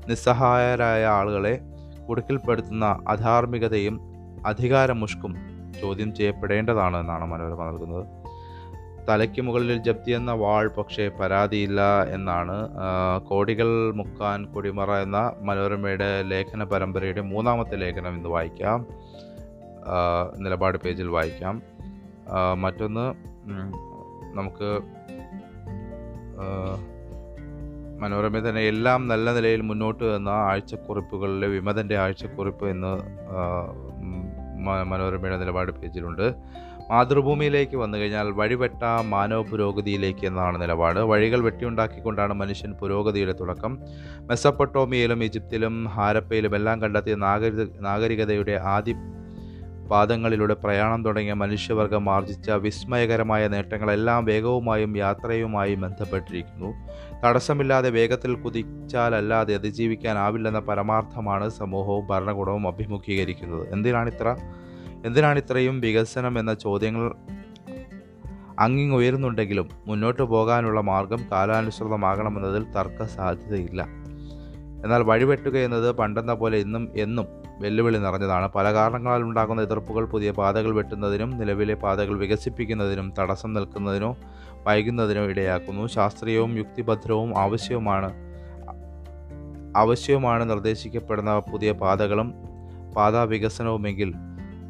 നിസ്സഹായരായ 0.08 1.06
ആളുകളെ 1.06 1.60
കുടുക്കിൽപ്പെടുത്തുന്ന 2.08 3.04
അധാർമികതയും 3.08 4.00
അധികാരമുഷ്കും 4.46 5.34
ചോദ്യം 5.82 6.14
ചെയ്യപ്പെടേണ്ടതാണ് 6.14 6.96
എന്നാണ് 6.96 7.24
മനോരമ 7.24 7.70
നൽകുന്നത്. 7.70 8.23
തലയ്ക്ക് 9.08 9.42
മുകളിൽ 9.42 9.78
ജപ്തി 9.82 10.10
എന്ന 10.10 10.32
വാൾ 10.32 10.68
പക്ഷേ 10.68 11.08
പരാതിയില്ല 11.08 11.80
എന്നാണ് 12.02 12.56
കോടികൾ 13.26 13.92
മുക്കാൻ 13.94 14.46
കൊടിമറ 14.46 14.90
എന്ന 14.92 15.32
മനോരമയുടെ 15.42 16.22
ലേഖന 16.22 16.64
പരമ്പരയുടെ 16.64 17.20
മൂന്നാമത്തെ 17.20 17.76
ലേഖനം 17.76 18.16
ഇന്ന് 18.16 18.28
വായിക്കാം. 18.28 18.86
നിലപാട് 20.38 20.78
പേജിൽ 20.78 21.08
വായിക്കാം. 21.08 21.62
മറ്റൊന്ന് 22.56 23.06
നമുക്ക് 24.36 24.70
മനോരമ 28.00 28.38
തന്നെ 28.48 28.60
എല്ലാം 28.60 29.08
നല്ല 29.08 29.32
നിലയിൽ 29.32 29.60
മുന്നോട്ട് 29.60 30.04
എന്ന 30.04 30.28
ആഴ്ചക്കുറിപ്പുകളിലെ 30.28 31.48
വിമതന്റെ 31.48 31.96
ആഴ്ചക്കുറിപ്പ് 31.98 32.64
എന്ന് 32.66 32.92
മനോരമയുടെ 34.86 35.36
നിലപാട് 35.36 35.72
പേജിലുണ്ട്. 35.72 36.34
മാതൃഭൂമിയിലേക്ക് 36.90 37.76
വന്നു 37.76 37.98
കഴിഞ്ഞാൽ 37.98 38.30
വഴിവെട്ട 38.30 38.82
മാനവ 39.08 39.42
പുരോഗതിയിലേക്ക് 39.42 40.26
എന്നാണ് 40.26 40.62
നിലപാട്. 40.62 41.00
വഴികൾ 41.00 41.40
വെട്ടിയുണ്ടാക്കിക്കൊണ്ടാണ് 41.40 42.34
മനുഷ്യൻ 42.34 42.72
പുരോഗതിയുടെ 42.72 43.32
തുടക്കം. 43.32 43.78
മെസ്സപ്പൊട്ടോമിയയിലും 44.20 45.24
ഈജിപ്തിലും 45.24 45.84
ഹാരപ്പയിലും 45.84 46.56
എല്ലാം 46.56 46.82
കണ്ടെത്തിയ 46.82 47.14
നാഗരിക 47.14 47.66
നാഗരികതയുടെ 47.80 48.60
ആദ്യ 48.64 48.94
പാദങ്ങളിലൂടെ 49.90 50.54
പ്രയാണം 50.54 51.04
തുടങ്ങിയ 51.04 51.32
മനുഷ്യവർഗം 51.32 52.10
ആർജിച്ച 52.10 52.50
വിസ്മയകരമായ 52.50 53.48
നേട്ടങ്ങളെല്ലാം 53.48 54.24
വേഗവുമായും 54.24 54.96
യാത്രയുമായും 54.96 55.80
ബന്ധപ്പെട്ടിരിക്കുന്നു. 55.80 56.70
തടസ്സമില്ലാതെ 57.24 57.90
വേഗത്തിൽ 57.90 58.34
കുതിച്ചാലല്ലാതെ 58.34 59.54
അതിജീവിക്കാനാവില്ലെന്ന 59.54 60.58
പരമാർത്ഥമാണ് 60.58 61.48
സമൂഹവും 61.48 62.06
ഭരണകൂടവും 62.06 62.68
അഭിമുഖീകരിക്കുന്നത്. 62.68 63.72
എന്തിനാണിത്ര? 63.72 64.36
എന്തിനാണിത്രയും 65.04 65.80
വികസനം 65.80 66.38
എന്ന 66.38 66.54
ചോദ്യങ്ങൾ 66.54 67.12
അങ്ങിങ് 68.58 68.94
ഉയരുന്നുണ്ടെങ്കിലും 68.94 69.68
മുന്നോട്ട് 69.86 70.22
പോകാനുള്ള 70.22 70.80
മാർഗം 70.80 71.26
കാലാനുസൃതമാകണമെന്നതിൽ 71.32 72.64
തർക്ക 72.72 73.04
സാധ്യതയില്ല 73.04 73.82
എന്നാൽ 74.84 75.02
വഴിവെട്ടുക 75.02 75.56
എന്നത് 75.56 75.92
പണ്ടെന്ന 75.92 76.34
പോലെ 76.34 76.58
ഇന്നും 76.58 76.88
എന്നും 76.96 77.26
വെല്ലുവിളി 77.60 77.98
നിറഞ്ഞതാണ്. 77.98 78.48
പല 78.48 78.72
കാരണങ്ങളാൽ 78.72 79.22
ഉണ്ടാകുന്ന 79.22 79.62
എതിർപ്പുകൾ 79.62 80.04
പുതിയ 80.04 80.30
പാതകൾ 80.30 80.74
വെട്ടുന്നതിനും 80.74 81.30
നിലവിലെ 81.30 81.74
പാതകൾ 81.74 82.18
വികസിപ്പിക്കുന്നതിനും 82.18 83.12
തടസ്സം 83.18 83.52
നിൽക്കുന്നതിനോ 83.52 84.16
വൈകുന്നതിനോ 84.66 85.24
ഇടയാക്കുന്നു. 85.24 85.86
ശാസ്ത്രീയവും 85.86 86.58
യുക്തിഭദ്രവും 86.58 87.38
ആവശ്യവുമാണ് 87.38 88.10
ആവശ്യവുമാണ് 89.76 90.50
നിർദ്ദേശിക്കപ്പെടുന്ന 90.50 91.38
പുതിയ 91.38 91.72
പാതകളും 91.72 92.34
പാതാ 92.96 93.22
വികസനവുമെങ്കിൽ 93.22 94.14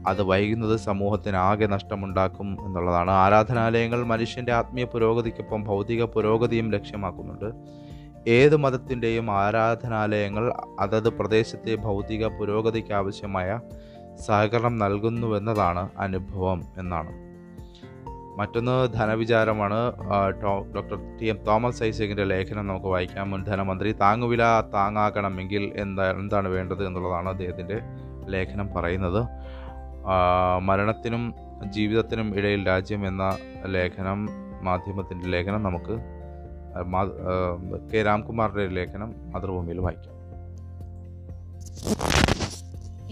അത് 0.06 0.22
വൈകുന്നത് 0.22 0.76
സമൂഹത്തിന് 0.76 1.36
ആകെ 1.36 1.66
നഷ്ടമുണ്ടാക്കും 1.66 2.66
എന്നുള്ളതാണ്. 2.66 3.10
ആരാധനാലയങ്ങൾ 3.10 4.04
മനുഷ്യന്റെ 4.04 4.52
ആത്മീയ 4.52 4.84
പുരോഗതിക്കൊപ്പം 4.84 5.64
ഭൗതിക 5.64 6.04
പുരോഗതിയും 6.04 6.70
ലക്ഷ്യമാക്കുന്നുണ്ട്. 6.70 7.48
ഏത് 8.30 8.56
മതത്തിന്റെയും 8.56 9.30
ആരാധനാലയങ്ങൾ 9.30 10.52
അതത് 10.80 11.08
പ്രദേശത്തെ 11.08 11.74
ഭൗതിക 11.74 12.26
പുരോഗതിക്ക് 12.26 12.92
ആവശ്യമായ 12.92 13.60
സഹകരണം 14.26 14.78
നൽകുന്നുവെന്നതാണ് 14.78 15.88
അനുഭവം 15.98 16.62
എന്നാണ്. 16.78 17.24
മറ്റൊന്ന് 18.38 18.92
ധനവിചാരമാണ്. 18.92 19.92
ഡോക്ടർ 20.74 21.16
ടി 21.16 21.26
എം 21.26 21.36
തോമസ് 21.36 21.82
ഐസകിന്റെ 21.82 22.24
ലേഖനം 22.24 22.66
നമുക്ക് 22.66 22.86
വായിക്കാം. 22.86 23.30
മുൻ 23.30 23.44
ധനമന്ത്രി 23.44 23.92
താങ്ങുവില 23.92 24.42
താങ്ങാകണമെങ്കിൽ 24.74 25.72
എന്താ 25.76 26.10
എന്താണ് 26.10 26.48
വേണ്ടത് 26.48 26.86
എന്നുള്ളതാണ് 26.86 27.28
അദ്ദേഹത്തിന്റെ 27.28 27.80
ലേഖനം 28.28 28.68
പറയുന്നത്. 28.76 29.43
മരണത്തിനും 30.60 31.34
ജീവിതത്തിനും 31.68 32.28
ഇടയിൽ 32.38 32.66
രാജ്യം 32.66 33.06
എന്ന 33.06 33.24
ലേഖനം 33.66 34.20
മാധ്യമത്തിന്റെ 34.62 35.28
ലേഖനം 35.28 35.62
നമുക്ക് 35.62 35.94
കെ 37.92 38.02
രാംകുമാറിന്റെ 38.02 38.66
ലേഖനം 38.66 39.10
മാതൃഭൂമിയിൽ 39.32 39.80
വായിക്കാം. 39.80 40.13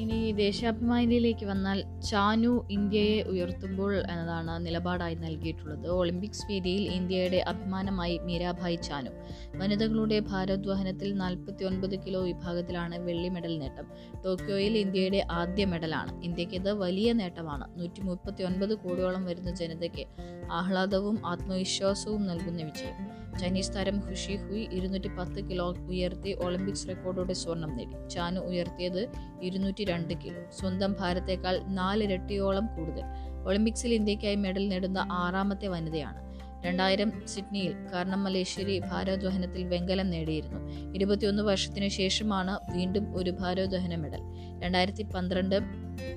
ഇനി 0.02 0.32
ദേശാഭിമാനിയിലേക്ക് 0.32 1.46
വന്നാൽ 1.46 2.00
ചാനു 2.00 2.66
ഇന്ത്യയെ 2.70 3.22
ഉയർത്തുമ്പോൾ 3.22 3.96
എന്നതാണ് 3.96 4.66
നിലപാടായി 4.66 5.14
നൽകിയിട്ടുള്ളത്. 5.14 5.88
ഒളിമ്പിക്സ് 5.88 6.46
വേദിയിൽ 6.50 6.92
ഇന്ത്യയുടെ 6.92 7.36
അഭിമാനമായി 7.36 8.18
മീരാഭായ് 8.18 8.76
ചാനു. 8.82 9.10
വനിതകളുടെ 9.56 10.20
ഭാരോദ്വഹനത്തിൽ 10.20 11.12
നാൽപ്പത്തി 11.12 11.64
ഒൻപത് 11.64 12.04
കിലോ 12.06 12.22
വിഭാഗത്തിലാണ് 12.22 12.98
വെള്ളി 12.98 13.28
മെഡൽ 13.28 13.58
നേട്ടം. 13.58 13.84
ടോക്കിയോയിൽ 14.24 14.78
ഇന്ത്യയുടെ 14.78 15.26
ആദ്യ 15.30 15.64
മെഡലാണ്. 15.64 16.24
ഇന്ത്യയ്ക്ക് 16.24 16.54
ഇത് 16.54 16.72
വലിയ 16.72 17.12
നേട്ടമാണ്. 17.12 17.78
നൂറ്റി 17.78 18.00
മുപ്പത്തി 18.00 18.42
ഒൻപത് 18.42 18.74
കോടിയോളം 18.74 19.24
വരുന്ന 19.24 19.54
ജനതയ്ക്ക് 19.54 20.06
ആഹ്ലാദവും 20.52 21.26
ആത്മവിശ്വാസവും 21.26 22.26
നൽകുന്ന 22.26 22.62
വിജയം. 22.62 23.21
ചൈനീസ് 23.40 23.74
താരം 23.74 24.00
ഹുഷി 24.00 24.36
ഹുയി 24.36 24.68
ഇരുന്നൂറ്റി 24.72 25.08
പത്ത് 25.08 25.50
കിലോ 25.50 25.76
ഉയർത്തി 25.88 26.32
ഒളിമ്പിക്സ് 26.32 26.88
റെക്കോർഡോടെ 26.88 27.32
സ്വർണം 27.32 27.76
നേടി. 27.76 28.08
ചാനു 28.08 28.40
ഉയർത്തിയത് 28.40 29.08
ഇരുന്നൂറ്റി 29.42 29.84
രണ്ട് 29.84 30.14
കിലോ. 30.14 30.42
സ്വന്തം 30.60 30.96
ഭാരത്തേക്കാൾ 31.00 31.58
നാലിരട്ടിയോളം 31.58 32.66
കൂടുതൽ. 32.66 33.02
ഒളിമ്പിക്സിൽ 33.46 33.94
ഇന്ത്യക്കായി 33.94 34.34
മെഡൽ 34.34 34.68
നേടുന്ന 34.68 35.06
ആറാമത്തെ 35.10 35.66
വനിതയാണ്. 35.66 36.32
രണ്ടായിരം 36.66 37.12
സിഡ്നിയിൽ 37.26 37.76
കാരണം 37.94 38.24
മലേശ്വരി 38.24 38.78
ഭാരോദ്വഹനത്തിൽ 38.78 39.64
വെങ്കലം 39.64 40.10
നേടിയിരുന്നു. 40.10 40.92
ഇരുപത്തിയൊന്ന് 40.94 41.42
വർഷത്തിനു 41.42 41.88
ശേഷമാണ് 41.88 42.58
വീണ്ടും 42.76 43.16
ഒരു 43.16 43.30
ഭാരോദ്വഹന 43.30 43.94
മെഡൽ. 43.94 44.20
രണ്ടായിരത്തി 44.64 45.02
പന്ത്രണ്ട് 45.02 45.60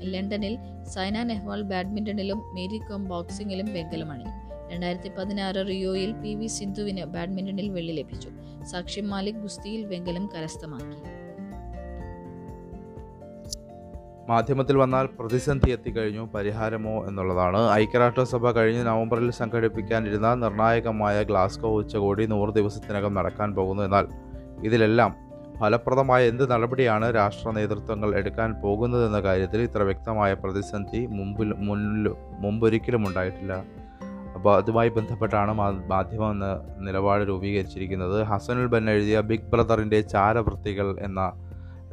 ലണ്ടനിൽ 0.02 0.58
സൈന 0.84 1.24
നെഹ്വാൾ 1.24 1.62
ബാഡ്മിന്റണിലും 1.62 2.38
മേരി 2.38 2.78
കോം 2.78 3.04
ബോക്സിംഗിലും 3.04 3.74
വെങ്കലം 3.74 4.12
അണിഞ്ഞു. 4.12 4.45
രണ്ടായിരത്തി 4.72 5.12
പതിനാറ് 5.18 5.68
റിയോയിൽ 5.68 6.12
പി 6.12 6.36
വി 6.36 6.48
സിന്ധുവിന് 6.48 7.06
ബാഡ്മിന്റണിൽ 7.06 7.70
വെള്ളി 7.70 7.94
ലഭിച്ചു. 7.94 8.30
സാക്ഷി 8.64 9.02
മാലിക് 9.02 9.36
ഗുസ്തിയിൽ 9.36 9.86
വെങ്കലം 9.86 10.30
കരസ്ഥമാക്കി. 10.36 10.98
മാധ്യമത്തിൽ 14.30 14.78
വന്നാൽ 14.78 15.06
പ്രതിസന്ധി 15.06 15.72
എത്തിക്കഴിഞ്ഞു 15.72 16.30
പരിഹാരമോ 16.36 17.06
എന്നുള്ളതാണ്. 17.08 17.72
ഐക്യരാഷ്ട്രസഭ 17.72 18.52
കഴിഞ്ഞ 18.52 18.84
നവംബറിൽ 18.84 19.32
സംഘടിപ്പിക്കാനിരുന്ന 19.32 20.36
നിർണായകമായ 20.36 21.24
ഗ്ലാസ്കോ 21.24 21.70
ഉച്ചകോടി 21.70 22.26
നൂറ് 22.26 22.50
ദിവസത്തിനകം 22.50 23.14
നടക്കാൻ 23.14 23.56
പോകുന്നു. 23.56 23.84
എന്നാൽ 23.84 24.08
ഇതിലെല്ലാം 24.64 25.26
ഫലപ്രദമായ 25.60 26.28
എന്ത് 26.28 26.52
നടപടിയാണ് 26.52 27.16
രാഷ്ട്ര 27.16 27.50
നേതൃത്വങ്ങൾ 27.50 28.16
എടുക്കാൻ 28.16 28.54
പോകുന്നതെന്ന 28.54 29.20
കാര്യത്തിൽ 29.20 29.62
ഇത്ര 29.62 29.82
വ്യക്തമായ 29.84 30.34
പ്രതിസന്ധി 30.34 31.06
മുമ്പിൽ 31.06 31.54
മുന്നിൽ 31.54 32.14
മുമ്പൊരിക്കലും 32.40 33.08
ഉണ്ടായിട്ടില്ല. 33.08 33.64
അതുമായി 34.50 34.90
ബന്ധപ്പെട്ടാണ് 34.90 35.54
മാധ്യമം 35.88 36.32
എന്ന 36.32 36.62
നിലപാട് 36.78 37.28
രൂപീകരിച്ചിരിക്കുന്നത്. 37.28 38.24
ഹസനുൽ 38.24 38.66
ബൻ 38.66 38.90
എഴുതിയ 38.90 39.20
ബിഗ് 39.22 39.50
ബ്രദറിന്റെ 39.54 40.02
ചാരവൃത്തികൾ 40.02 40.96
എന്ന 41.00 41.32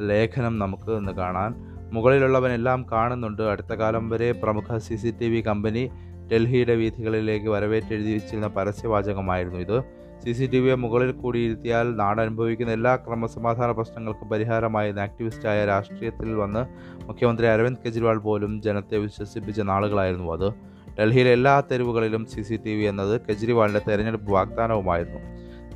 ലേഖനം 0.00 0.58
നമുക്ക് 0.58 0.90
ഇന്ന് 0.90 1.12
കാണാൻ 1.12 1.54
മുകളിലുള്ളവനെല്ലാം 1.92 2.86
കാണുന്നുണ്ട്. 2.92 3.42
അടുത്ത 3.42 3.74
കാലം 3.74 4.10
വരെ 4.10 4.32
പ്രമുഖ 4.32 4.76
C 4.76 4.96
C 4.96 5.14
T 5.20 5.28
V 5.28 5.40
company 5.40 5.90
ഡൽഹിയുടെ 6.32 6.74
വീഥികളിലേക്ക് 6.74 7.48
വരവേറ്റെഴുതി 7.48 8.12
വെച്ചിരുന്ന 8.12 8.46
പരസ്യവാചകമായിരുന്നു 8.46 9.58
ഇത്. 9.58 9.82
സി 10.24 10.32
സി 10.32 10.46
ടി 10.46 10.58
വിയെ 10.58 10.74
മുകളിൽ 10.74 11.12
കൂടി 11.12 11.38
ഇരുത്തിയാൽ 11.38 11.96
നാട് 11.96 12.20
അനുഭവിക്കുന്ന 12.20 12.72
എല്ലാ 12.72 12.96
ക്രമസമാധാന 12.96 13.70
പ്രശ്നങ്ങൾക്കും 13.70 14.28
പരിഹാരമായി 14.28 14.92
ആക്ടിവിസ്റ്റായ 14.92 15.64
രാഷ്ട്രീയത്തിൽ 15.64 16.34
വന്ന് 16.34 16.66
മുഖ്യമന്ത്രി 17.06 17.46
അരവിന്ദ് 17.46 17.80
കെജ്രിവാൾ 17.86 18.18
പോലും 18.18 18.62
ജനത്തെ 18.62 18.98
വിശ്വസിപ്പിച്ച 18.98 19.60
നാളുകളായിരുന്നു 19.60 20.32
അത്. 20.32 20.72
ഡൽഹിയിലെ 21.02 21.32
എല്ലാ 21.32 21.60
തെരുവുകളിലും 21.60 22.26
സി 22.26 22.42
സി 22.42 22.56
ടി 22.66 22.74
വി 22.74 22.82
എന്നത് 22.82 23.20
കെജ്രിവാളിന്റെ 23.20 23.80
തെരഞ്ഞെടുപ്പ് 23.88 24.32
വാഗ്ദാനവുമായിരുന്നു. 24.32 25.20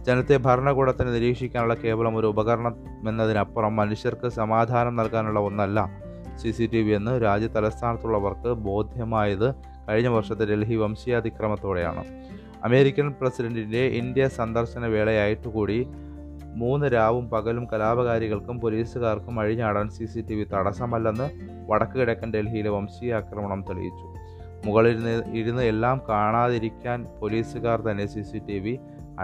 ജനത്തെ 0.02 0.36
ഭരണകൂടത്തിന് 0.36 1.14
നിരീക്ഷിക്കാനുള്ള 1.14 1.74
കേവലം 1.74 2.16
ഒരു 2.16 2.26
ഉപകരണം 2.26 2.74
എന്നതിനപ്പുറം 3.08 3.76
മനുഷ്യർക്ക് 3.76 4.28
സമാധാനം 4.28 4.96
നൽകാനുള്ള 4.96 5.40
ഒന്നല്ല 5.40 5.90
സി 6.42 6.50
സി 6.50 6.70
ടി 6.72 6.82
വി 6.82 6.92
എന്ന് 6.92 7.22
രാജ്യ 7.22 7.46
തലസ്ഥാനത്തുള്ളവർക്ക് 7.46 8.48
ബോധ്യമായത് 8.48 9.54
കഴിഞ്ഞ 9.88 10.08
വർഷത്തെ 10.08 10.44
ഡൽഹി 10.44 10.74
വംശീയാതിക്രമത്തോടെയാണ്. 10.74 12.04
അമേരിക്കൻ 12.64 13.14
പ്രസിഡന്റിന്റെ 13.20 13.78
ഇന്ത്യ 13.78 14.28
സന്ദർശന 14.28 14.86
വേളയായിട്ടുകൂടി 14.86 15.88
മൂന്ന് 16.40 16.86
രാവും 16.86 17.30
പകലും 17.30 17.66
കലാപകാരികൾക്കും 17.72 18.60
പോലീസുകാർക്കും 18.60 19.40
അഴിഞ്ഞാടാൻ 19.40 19.88
സി 19.88 20.04
സി 20.04 20.20
ടി 20.20 20.34
വി 20.34 20.44
തടസ്സമല്ലെന്ന് 20.44 21.30
വടക്ക് 21.70 21.92
കിഴക്കൻ 21.92 22.32
ഡൽഹിയിലെ 22.32 22.70
വംശീയ 22.70 23.14
ആക്രമണം 23.14 23.64
തെളിയിച്ചു. 23.68 24.15
മുകളിൽ 24.66 24.98
ഇരുന്ന് 25.40 25.64
എല്ലാം 25.72 25.96
കാണാതിരിക്കാൻ 26.08 26.98
പോലീസുകാർ 27.20 27.78
തന്നെ 27.88 28.06
സി 28.12 28.22
സി 28.30 28.38
ടി 28.48 28.58
വി 28.64 28.74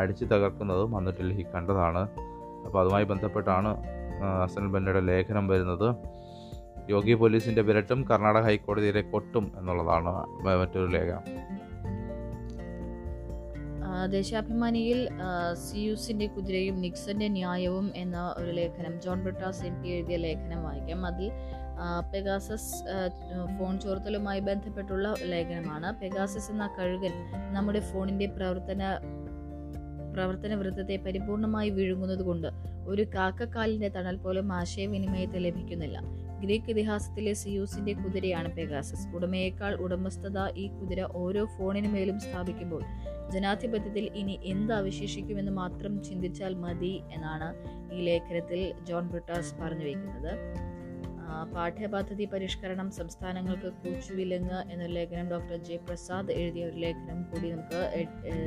അടിച്ചു 0.00 0.24
തകർക്കുന്നതും 0.32 0.90
അന്ന് 0.98 1.12
ഡൽഹി 1.18 1.44
കണ്ടതാണ്. 1.54 2.02
അപ്പോൾ 2.66 2.80
അതുമായി 2.82 3.06
ബന്ധപ്പെട്ടാണ് 3.12 3.70
അസൽ 4.44 4.66
ബന്നയുടെ 4.74 5.02
ലേഖനം 5.10 5.46
വരുന്നത്. 5.52 5.88
യോഗി 6.90 7.14
പോലീസിന്റെ 7.20 7.62
വിരട്ടും 7.68 8.00
കർണാടക 8.10 8.44
ഹൈക്കോടതിയിലെ 8.48 9.02
കൊട്ടും 9.12 9.44
എന്നുള്ളതാണ് 9.58 10.12
മറ്റൊരു 10.62 10.88
ലേഖനം. 10.96 11.24
ദേശാഭിമാനിയിൽ 14.10 15.00
സിയൂസിന്റെ 15.64 16.26
കുതിരയും 16.26 16.76
നിക്സന്റെ 16.84 17.26
ന്യായവും 17.36 17.86
എന്ന 18.02 18.18
ഒരു 18.38 18.50
ലേഖനം 18.58 18.94
ജോൺ 19.04 19.18
ബ്രിട്ടാസ് 19.24 19.62
എം 19.68 19.74
പി 19.82 19.88
എഴുതിയ 19.96 20.16
ലേഖനം 20.24 20.60
വായിക്കാം. 20.66 21.00
അതിൽ 21.10 21.28
പെഗാസസ് 22.12 22.74
ഫോൺ 23.58 23.80
ചോർത്തലുമായി 23.80 24.40
ബന്ധപ്പെട്ടുള്ള 24.40 25.14
ലേഖനമാണ്. 25.22 26.00
പെഗാസസ് 26.00 26.50
എന്ന 26.50 26.66
കഴുകൻ 26.78 27.14
നമ്മുടെ 27.52 27.80
ഫോണിന്റെ 27.80 28.26
പ്രവർത്തന 28.26 28.82
പ്രവർത്തന 30.14 30.54
വൃത്തത്തെ 30.54 30.96
പരിപൂർണമായി 30.96 31.70
വിഴുങ്ങുന്നതുകൊണ്ട് 31.70 32.48
ഒരു 32.86 33.02
കാക്കക്കാലിന്റെ 33.14 33.88
തണൽ 33.88 34.16
പോലും 34.16 34.52
ആശയവിനിമയത്തെ 34.52 35.38
ലഭിക്കുന്നില്ല. 35.38 35.98
ഗ്രീക്ക് 36.40 36.70
ഇതിഹാസത്തിലെ 36.70 37.32
സിയൂസിന്റെ 37.32 37.92
കുതിരയാണ് 37.92 38.56
പെഗാസസ് 38.56 39.08
ഉടമയേക്കാൾ 39.08 39.74
ഉടമസ്ഥത 39.74 40.38
ഈ 40.56 40.68
കുതിര 40.68 41.06
ഓരോ 41.14 41.44
ഫോണിന് 41.44 41.88
മേലും 41.88 42.20
സ്ഥാപിക്കുമ്പോൾ 42.20 42.82
ജനാധിപത്യത്തിൽ 43.32 44.10
ഇനി 44.14 44.38
എന്ത് 44.44 44.74
അവശേഷിക്കുമെന്ന് 44.74 45.52
മാത്രം 45.52 46.04
ചിന്തിച്ചാൽ 46.04 46.54
മതി 46.54 47.02
എന്നാണ് 47.12 47.48
ഈ 47.94 48.00
ലേഖനത്തിൽ 48.00 48.72
ജോൺ 48.88 49.08
ബ്രിട്ടാസ് 49.08 49.54
പറഞ്ഞു 49.62 49.84
വയ്ക്കുന്നത്. 49.84 50.32
പാഠ്യപദ്ധതി 51.54 52.24
പരിഷ്കരണം 52.24 52.90
സംസ്ഥാനങ്ങൾക്ക് 52.90 53.72
കൂച്ചുവിലങ്ങ് 53.72 54.72
എന്ന 54.72 54.86
ലേഖനം 54.86 55.30
ഡോക്ടർ 55.30 55.56
ജെ 55.56 55.76
പ്രസാദ് 55.76 56.30
എഴുതിയ 56.32 56.64
ഒരു 56.64 56.76
ലേഖനം 56.76 57.22
കൂടി 57.22 57.50
നമുക്ക് 57.50 58.06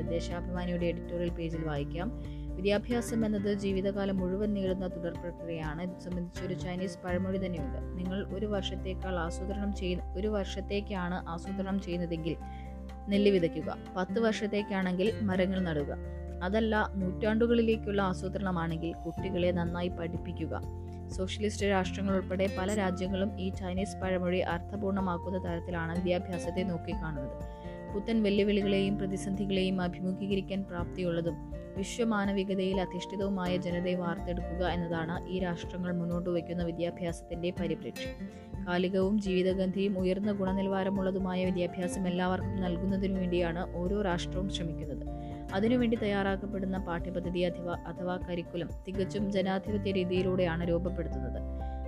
ദേശാഭിമാനിയുടെ 0.10 0.86
എഡിറ്റോറിയൽ 0.86 1.30
പേജിൽ 1.30 1.64
വായിക്കാം. 1.66 2.12
വിദ്യാഭ്യാസം 2.56 3.26
എന്നത് 3.26 3.54
ജീവിതകാലം 3.54 4.18
മുഴുവൻ 4.18 4.54
നീളുന്ന 4.54 4.88
തുടർ 4.88 5.12
പ്രക്രിയയാണ്. 5.12 5.82
ഇത് 5.82 6.00
സംബന്ധിച്ച് 6.00 6.44
ഒരു 6.44 6.54
ചൈനീസ് 6.54 7.00
പഴമൊഴി 7.06 7.46
തന്നെയുണ്ട്. 7.46 7.98
നിങ്ങൾ 7.98 8.26
ഒരു 8.34 8.46
വർഷത്തേക്കാൾ 8.46 9.16
ആസൂത്രണം 9.16 9.76
ചെയ്യുന്ന 9.76 10.14
ഒരു 10.14 10.28
വർഷത്തേക്കാണ് 10.28 11.30
ആസൂത്രണം 11.30 11.82
ചെയ്യുന്നതെങ്കിൽ 11.82 12.38
നെല്ല് 13.10 13.32
വിതയ്ക്കുക. 13.32 13.78
പത്ത് 13.98 14.20
വർഷത്തേക്കാണെങ്കിൽ 14.20 15.14
മരങ്ങൾ 15.22 15.60
നടുക. 15.60 15.98
അതല്ല 16.44 16.90
നൂറ്റാണ്ടുകളിലേക്കുള്ള 16.96 18.02
ആസൂത്രണമാണെങ്കിൽ 18.02 18.94
കുട്ടികളെ 18.94 19.52
നന്നായി 19.52 19.88
പഠിപ്പിക്കുക. 19.88 20.62
സോഷ്യലിസ്റ്റ് 21.10 21.66
രാഷ്ട്രങ്ങൾ 21.66 22.16
ഉൾപ്പെടെ 22.16 22.50
പല 22.58 22.74
രാജ്യങ്ങളും 22.74 23.42
ഈ 23.42 23.50
ചൈനീസ് 23.50 23.98
പഴമൊഴി 23.98 24.38
അർത്ഥപൂർണമാക്കുന്ന 24.38 25.44
തരത്തിലാണ് 25.44 25.96
വിദ്യാഭ്യാസത്തെ 25.96 26.64
നോക്കിക്കാണുന്നത്. 26.64 27.66
പുത്തൻ 27.94 28.24
വെല്ലുവിളികളെയും 28.24 28.98
പ്രതിസന്ധികളെയും 28.98 29.82
അഭിമുഖീകരിക്കാൻ 29.82 30.64
പ്രാപ്തിയുള്ളതും 30.64 31.56
വിശ്വമാനവികതയിൽ 31.78 32.82
അധിഷ്ഠിതവുമായ 32.82 33.58
ജനതയെ 33.58 33.96
വാർത്തെടുക്കുക 33.96 34.66
എന്നതാണ് 34.68 35.28
ഈ 35.28 35.40
രാഷ്ട്രങ്ങൾ 35.40 35.98
മുന്നോട്ട് 35.98 36.30
വയ്ക്കുന്ന 36.30 36.64
വിദ്യാഭ്യാസത്തിന്റെ 36.64 37.54
പരിപ്രേക്ഷ്യം. 37.60 38.30
കാലികവും 38.68 39.22
ജീവിതഗന്ധിയും 39.22 40.00
ഉയർന്ന 40.00 40.32
ഗുണനിലവാരമുള്ളതുമായ 40.32 41.46
വിദ്യാഭ്യാസം 41.46 42.08
എല്ലാവർക്കും 42.08 42.56
നൽകുന്നതിനു 42.56 43.20
വേണ്ടിയാണ് 43.20 43.76
ഓരോ 43.76 44.02
രാഷ്ട്രവും 44.02 44.50
ശ്രമിക്കുന്നത്. 44.50 45.06
അതിനുവേണ്ടി 45.54 45.98
തയ്യാറാക്കപ്പെടുന്ന 45.98 46.78
പാഠ്യപദ്ധതി 46.78 47.40
അഥവാ 47.40 47.78
അഥവാ 47.88 48.20
കരിക്കുലം 48.30 48.70
തികച്ചും 48.88 49.32
ജനാധിപത്യ 49.32 49.92
രീതിയിലൂടെയാണ് 49.92 50.70
രൂപപ്പെടുത്തുന്നത്. 50.70 51.42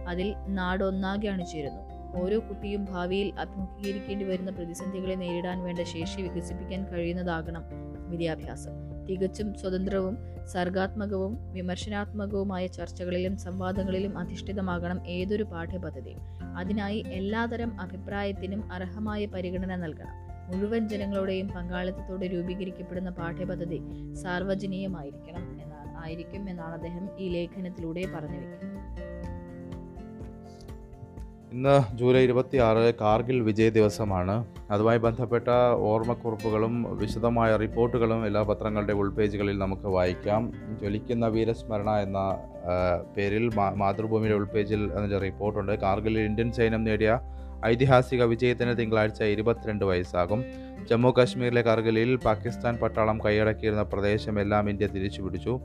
അതിൽ 0.07 0.35
നാടൊന്നാകെ 0.47 1.27
അണിചേരുന്നു 1.27 1.97
ഓരോ 2.21 2.39
കുട്ടിയും 2.39 2.85
ഭാവിയിൽ 2.85 3.33
അഭിമുഖീകരിക്കേണ്ടി 3.39 4.25
വരുന്ന 4.25 4.51
പ്രതിസന്ധികളെ 4.51 5.15
നേരിടാൻ 5.15 5.63
വേണ്ട 5.63 5.79
ശേഷി 5.79 6.21
വികസിപ്പിക്കാൻ 6.21 6.85
കഴിയുന്നതാകണം 6.85 7.63
വിദ്യാഭ്യാസം. 8.09 8.71
തികച്ചും 9.09 9.53
സ്വതന്ത്രവും 9.53 10.17
സർഗാത്മകവും 10.47 11.51
വിമർശനാത്മകവുമായ 11.51 12.67
ചർച്ചകളിലും 12.67 13.37
സംവാദങ്ങളിലും 13.37 14.17
അധിഷ്ഠിതമാകണം 14.17 15.07
ഏതൊരു 15.07 15.43
പാഠ്യപദ്ധതിയും. 15.43 16.19
അതിനായി 16.57 17.03
എല്ലാതരം 17.07 17.81
അഭിപ്രായത്തിനും 17.81 18.73
അർഹമായ 18.73 19.25
പരിഗണന 19.25 19.75
നൽകണം. 19.75 20.26
മുഴുവൻ 20.49 20.87
ജനങ്ങളുടെയും 20.87 21.47
പങ്കാളിത്തത്തോടെ 21.47 22.27
രൂപീകരിക്കപ്പെടുന്ന 22.27 23.09
പാഠ്യപദ്ധതി 23.09 23.79
സാർവജനീയമായിരിക്കണം 24.13 25.45
എന്നാണ് 25.63 26.05
ആയിരിക്കും 26.05 26.49
എന്നാണ് 26.49 26.73
അദ്ദേഹം 26.73 27.05
ഈ 27.19 27.27
ലേഖനത്തിലൂടെ 27.29 28.03
പറഞ്ഞു 28.15 28.39
വെക്കുന്നത് 28.39 28.75
ഇന്ന് 31.53 31.97
ജൂലൈ 31.97 32.21
ഇരുപത്തി 32.23 32.57
ആറ് 32.57 32.93
കാർഗിൽ 33.01 33.41
വിജയ് 33.41 33.71
ദിവസമാണ്. 33.71 34.33
അതുമായി 34.71 34.97
ബന്ധപ്പെട്ട 34.97 35.49
ഓർമ്മക്കുറിപ്പുകളും 35.89 36.73
വിശദമായ 36.97 37.51
റിപ്പോർട്ടുകളും 37.57 38.25
എല്ലാ 38.25 38.41
പത്രങ്ങളുടെ 38.41 38.93
ഉൾപേജുകളിൽ 38.93 39.57
നമുക്ക് 39.57 39.87
വായിക്കാം. 39.87 40.51
ജ്വലിക്കുന്ന 40.79 41.27
വീരസ്മരണ 41.27 41.89
എന്ന 41.89 42.19
പേരിൽ 43.17 43.45
മാതൃഭൂമിയുടെ 43.75 44.35
ഉൾപേജിൽ 44.35 44.83
അതിന്റെ 44.93 45.17
റിപ്പോർട്ടുണ്ട്. 45.17 45.73
കാർഗിലിൽ 45.79 46.19
ഇന്ത്യൻ 46.19 46.51
സൈന്യം 46.51 46.83
നേടിയ 46.83 47.13
ഐതിഹാസിക 47.65 48.23
വിജയത്തിന് 48.23 48.77
തിങ്കളാഴ്ച 48.77 49.23
ഇരുപത്തിരണ്ട് 49.23 49.85
വയസ്സാകും. 49.85 50.43
ജമ്മു 50.89 51.13
കാശ്മീരിലെ 51.17 51.61
കർഗിലിൽ 51.61 52.15
പാകിസ്ഥാൻ 52.15 52.77
പട്ടാളം 52.77 53.19
കൈയടക്കിയിരുന്ന 53.25 53.83
പ്രദേശമെല്ലാം 53.83 54.69
ഇന്ത്യ 54.69 54.87
തിരിച്ചുപിടിച്ചു. 54.87 55.59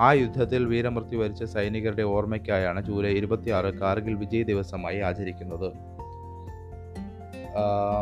ആ 0.00 0.12
യുദ്ധത്തിൽ 0.12 0.66
വീരമൃത്യു 0.66 1.18
വരിച്ച 1.18 1.44
സൈനികരുടെ 1.44 2.02
ഓർമ്മയ്ക്കായാണ് 2.02 2.86
ജൂലൈ 2.86 3.10
ഇരുപത്തിയാറ് 3.10 3.78
കാർഗിൽ 3.78 4.14
വിജയ് 4.14 4.44
ദിവസമായി 4.44 4.98
ആചരിക്കുന്നത്. 4.98 5.72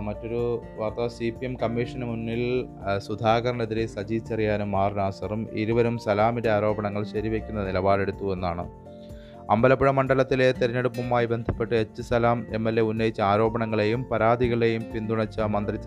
മറ്റൊരു 0.03 0.63
വാർത്ത 0.77 1.07
സി 1.07 1.31
പി 1.31 1.45
എം 1.45 1.57
കമ്മീഷന് 1.57 2.05
മുന്നിൽ 2.05 2.67
സുധാകരനെതിരെ 2.99 3.87
സജി 3.87 4.19
ചെറിയാനും 4.19 4.77
ആർ 4.77 4.95
നാസറും 4.95 5.49
ഇരുവരും 5.53 5.99
സലാമിന്റെ 5.99 6.51
ആരോപണങ്ങൾ 6.51 7.05
ശരിവെക്കുന്ന 7.05 7.65
നിലപാടെടുത്തു 7.65 8.33
എന്നാണ് 8.33 8.90
അമ്പലപ്പുഴ 9.53 9.91
മണ്ഡലത്തിലെ 9.91 10.47
തെരഞ്ഞെടുപ്പുമായി 10.59 11.27
ബന്ധപ്പെട്ട് 11.31 11.75
H 11.75 12.03
Salam 12.09 12.39
M 12.57 12.65
L 12.69 12.77
A 12.81 12.83
ഉന്നയിച്ച 12.91 13.21
ആരോപണങ്ങളെയും 13.29 14.03
പരാതികളെയും 14.11 14.83
പിന്തുണച്ച 14.93 15.41
മന്ത്രി 15.55 15.79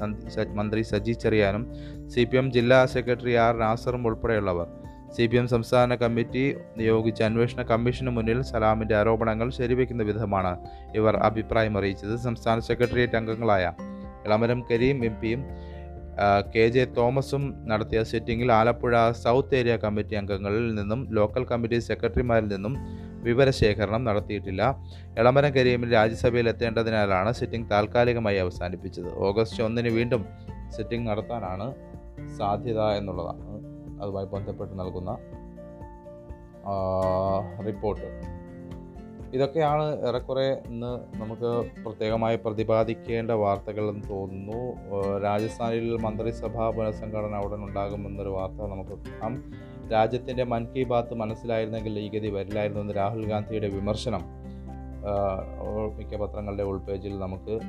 മന്ത്രി 0.59 0.81
സജി 0.91 1.13
ചെറിയാനും 1.23 1.63
സി 2.13 2.23
പി 2.31 2.37
എം 2.37 2.47
ജില്ലാ 2.55 2.79
സെക്രട്ടറി 2.95 3.33
ആർ 3.45 3.53
നാസറും 3.63 4.03
ഉൾപ്പെടെയുള്ളവർ. 4.07 4.67
സി 5.15 5.25
പി 5.31 5.37
എം 5.37 5.47
സംസ്ഥാന 5.47 5.95
കമ്മിറ്റി 6.03 6.43
നിയോഗിച്ച 6.77 7.21
അന്വേഷണ 7.23 7.61
കമ്മീഷന് 7.71 8.11
മുന്നിൽ 8.17 8.39
സലാമിന്റെ 8.51 8.95
ആരോപണങ്ങൾ 9.01 9.49
ശരിവെക്കുന്ന 9.59 10.03
വിധമാണ് 10.03 10.53
ഇവർ 10.95 11.15
അഭിപ്രായം 11.29 11.77
അറിയിച്ചത്. 11.77 12.15
സംസ്ഥാന 12.27 12.59
സെക്രട്ടേറിയറ്റ് 12.69 13.19
അംഗങ്ങളായ 13.21 13.65
ഇളമരം 14.25 14.59
കരീം 14.71 14.99
എം 15.05 15.15
പിയും 15.21 15.43
കെ 16.53 16.63
ജെ 16.73 16.83
തോമസും 16.97 17.43
നടത്തിയ 17.69 17.99
സിറ്റിംഗിൽ 18.03 18.49
ആലപ്പുഴ 18.57 18.95
സൗത്ത് 19.23 19.55
ഏരിയ 19.59 19.75
കമ്മിറ്റി 19.75 20.15
അംഗങ്ങളിൽ 20.15 20.65
നിന്നും 20.79 20.99
ലോക്കൽ 21.17 21.43
കമ്മിറ്റി 21.51 21.79
സെക്രട്ടറിമാരിൽ 21.87 22.49
നിന്നും 22.55 22.73
വിവരശേഖരണം 23.23 24.03
നടത്തിയിട്ടില്ല. 24.03 24.77
എളമരം 25.17 25.51
കരീമിൽ 25.51 25.93
രാജ്യസഭയിൽ 25.93 26.49
എത്തേണ്ടതിനാലാണ് 26.49 27.33
സിറ്റിംഗ് 27.33 27.71
താൽക്കാലികമായി 27.71 28.37
അവസാനിപ്പിച്ചത്. 28.37 29.17
ഓഗസ്റ്റ് 29.17 29.63
ഒന്നിന് 29.63 29.89
വീണ്ടും 29.89 30.25
സിറ്റിംഗ് 30.69 31.09
നടത്താനാണ് 31.09 31.73
സാധ്യത 32.37 32.81
എന്നുള്ളതാണ്. 32.81 33.73
അതുമായി 34.03 34.25
ബന്ധപ്പെട്ട് 34.25 34.79
നൽകുന്ന 34.79 35.17
റിപ്പോർട്ട്. 37.67 38.21
ഇതൊക്കെയാണ് 39.33 40.07
ഏറെക്കുറെ 40.09 40.61
ഇന്ന് 40.65 41.21
നമുക്ക് 41.21 41.81
പ്രത്യേകമായി 41.83 42.35
പ്രതിപാദിക്കേണ്ട 42.35 43.31
വാർത്തകളെന്ന് 43.31 44.09
തോന്നുന്നു. 44.09 44.59
രാജസ്ഥാനിൽ 45.23 45.97
മന്ത്രിസഭാ 45.97 46.69
പുനഃസംഘടന 46.69 47.35
ഉടൻ 47.45 47.63
ഉണ്ടാകുമെന്നൊരു 47.63 48.29
വാർത്ത 48.29 48.55
നമുക്ക് 48.55 48.89
കാണാം. 48.89 49.72
രാജ്യത്തിന്റെ 49.93 50.43
മൻ 50.43 50.67
കി 50.73 50.83
ബാത്ത് 50.83 51.13
മനസ്സിലായിരുന്നെങ്കിൽ 51.13 51.99
ഈ 51.99 52.07
ഗതി 52.09 52.29
വരില്ലായിരുന്നു 52.29 52.81
എന്ന് 52.81 52.93
രാഹുൽ 52.95 53.25
ഗാന്ധിയുടെ 53.29 53.67
വിമർശനം 53.67 54.21
മിക്ക 55.97 56.15
പത്രങ്ങളുടെ 56.15 56.63
ഉൾപേജിൽ 56.63 57.19
നമുക്ക് 57.19 57.59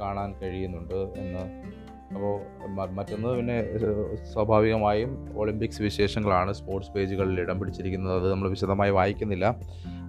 കാണാൻ 0.00 0.34
കഴിയുന്നുണ്ട് 0.42 0.94
എന്ന്. 0.94 1.44
അപ്പോൾ 2.14 2.40
മറ്റൊന്ന് 2.90 3.28
പിന്നെ 3.28 3.58
സ്വാഭാവികമായും 4.32 5.38
ഒളിമ്പിക്സ് 5.38 5.82
വിശേഷങ്ങളാണ് 5.82 6.52
സ്പോർട്സ് 6.52 6.90
പേജുകളിൽ 6.90 7.40
ഇടം 7.40 7.60
പിടിച്ചിരിക്കുന്നത്. 7.60 8.14
അത് 8.16 8.30
നമ്മൾ 8.30 8.48
വിശദമായി 8.50 8.90
വായിക്കുന്നില്ല. 8.90 9.56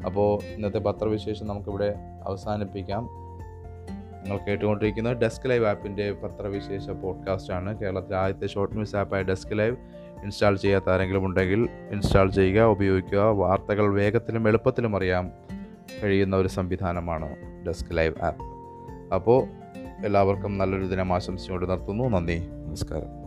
അപ്പോൾ 0.05 0.43
ഇന്നത്തെ 0.43 0.77
പത്രവിശേഷം 0.77 1.47
നമുക്കിവിടെ 1.47 1.93
അവസാനിപ്പിക്കാം. 2.27 3.03
നിങ്ങൾ 4.23 4.37
കേട്ടുകൊണ്ടിരിക്കുന്നത് 4.47 5.17
ഡെസ്ക് 5.17 5.49
ലൈവ് 5.49 5.65
ആപ്പിന്റെ 5.65 6.11
പത്രവിശേഷ 6.11 6.89
പോഡ്കാസ്റ്റാണ്. 6.89 7.77
കേരളത്തിലെ 7.79 8.17
ആദ്യത്തെ 8.17 8.47
ഷോർട്ട് 8.47 8.75
ന്യൂസ് 8.75 8.95
ആപ്പായ 8.95 9.21
ഡെസ്ക് 9.21 9.57
ലൈവ്. 9.59 9.77
ഇൻസ്റ്റാൾ 10.23 10.55
ചെയ്യാത്ത 10.55 10.89
ആരെങ്കിലും 10.89 11.25
ഉണ്ടെങ്കിൽ 11.25 11.69
ഇൻസ്റ്റാൾ 11.91 12.31
ചെയ്യുക 12.31 12.63
ഉപയോഗിക്കുക. 12.63 13.19
വാർത്തകൾ 13.19 13.93
വേഗത്തിലും 13.93 14.47
എളുപ്പത്തിലും 14.47 14.95
അറിയാം 14.95 15.31
കഴിയുന്ന 16.03 16.35
ഒരു 16.35 16.47
സംവിധാനമാണ് 16.47 17.35
ഡെസ്ക് 17.67 17.97
ലൈവ് 17.97 18.23
ആപ്പ് 18.23 18.43
അപ്പോൾ 19.13 19.47
എല്ലാവർക്കും 20.05 20.57
നല്ലൊരു 20.57 20.85
ദിനം 20.85 21.13
ആശംസിച്ചുകൊണ്ട് 21.13 21.69
നിർത്തുന്നു. 21.69 22.03
നന്ദി. 22.03 22.47
നമസ്കാരം. 22.67 23.20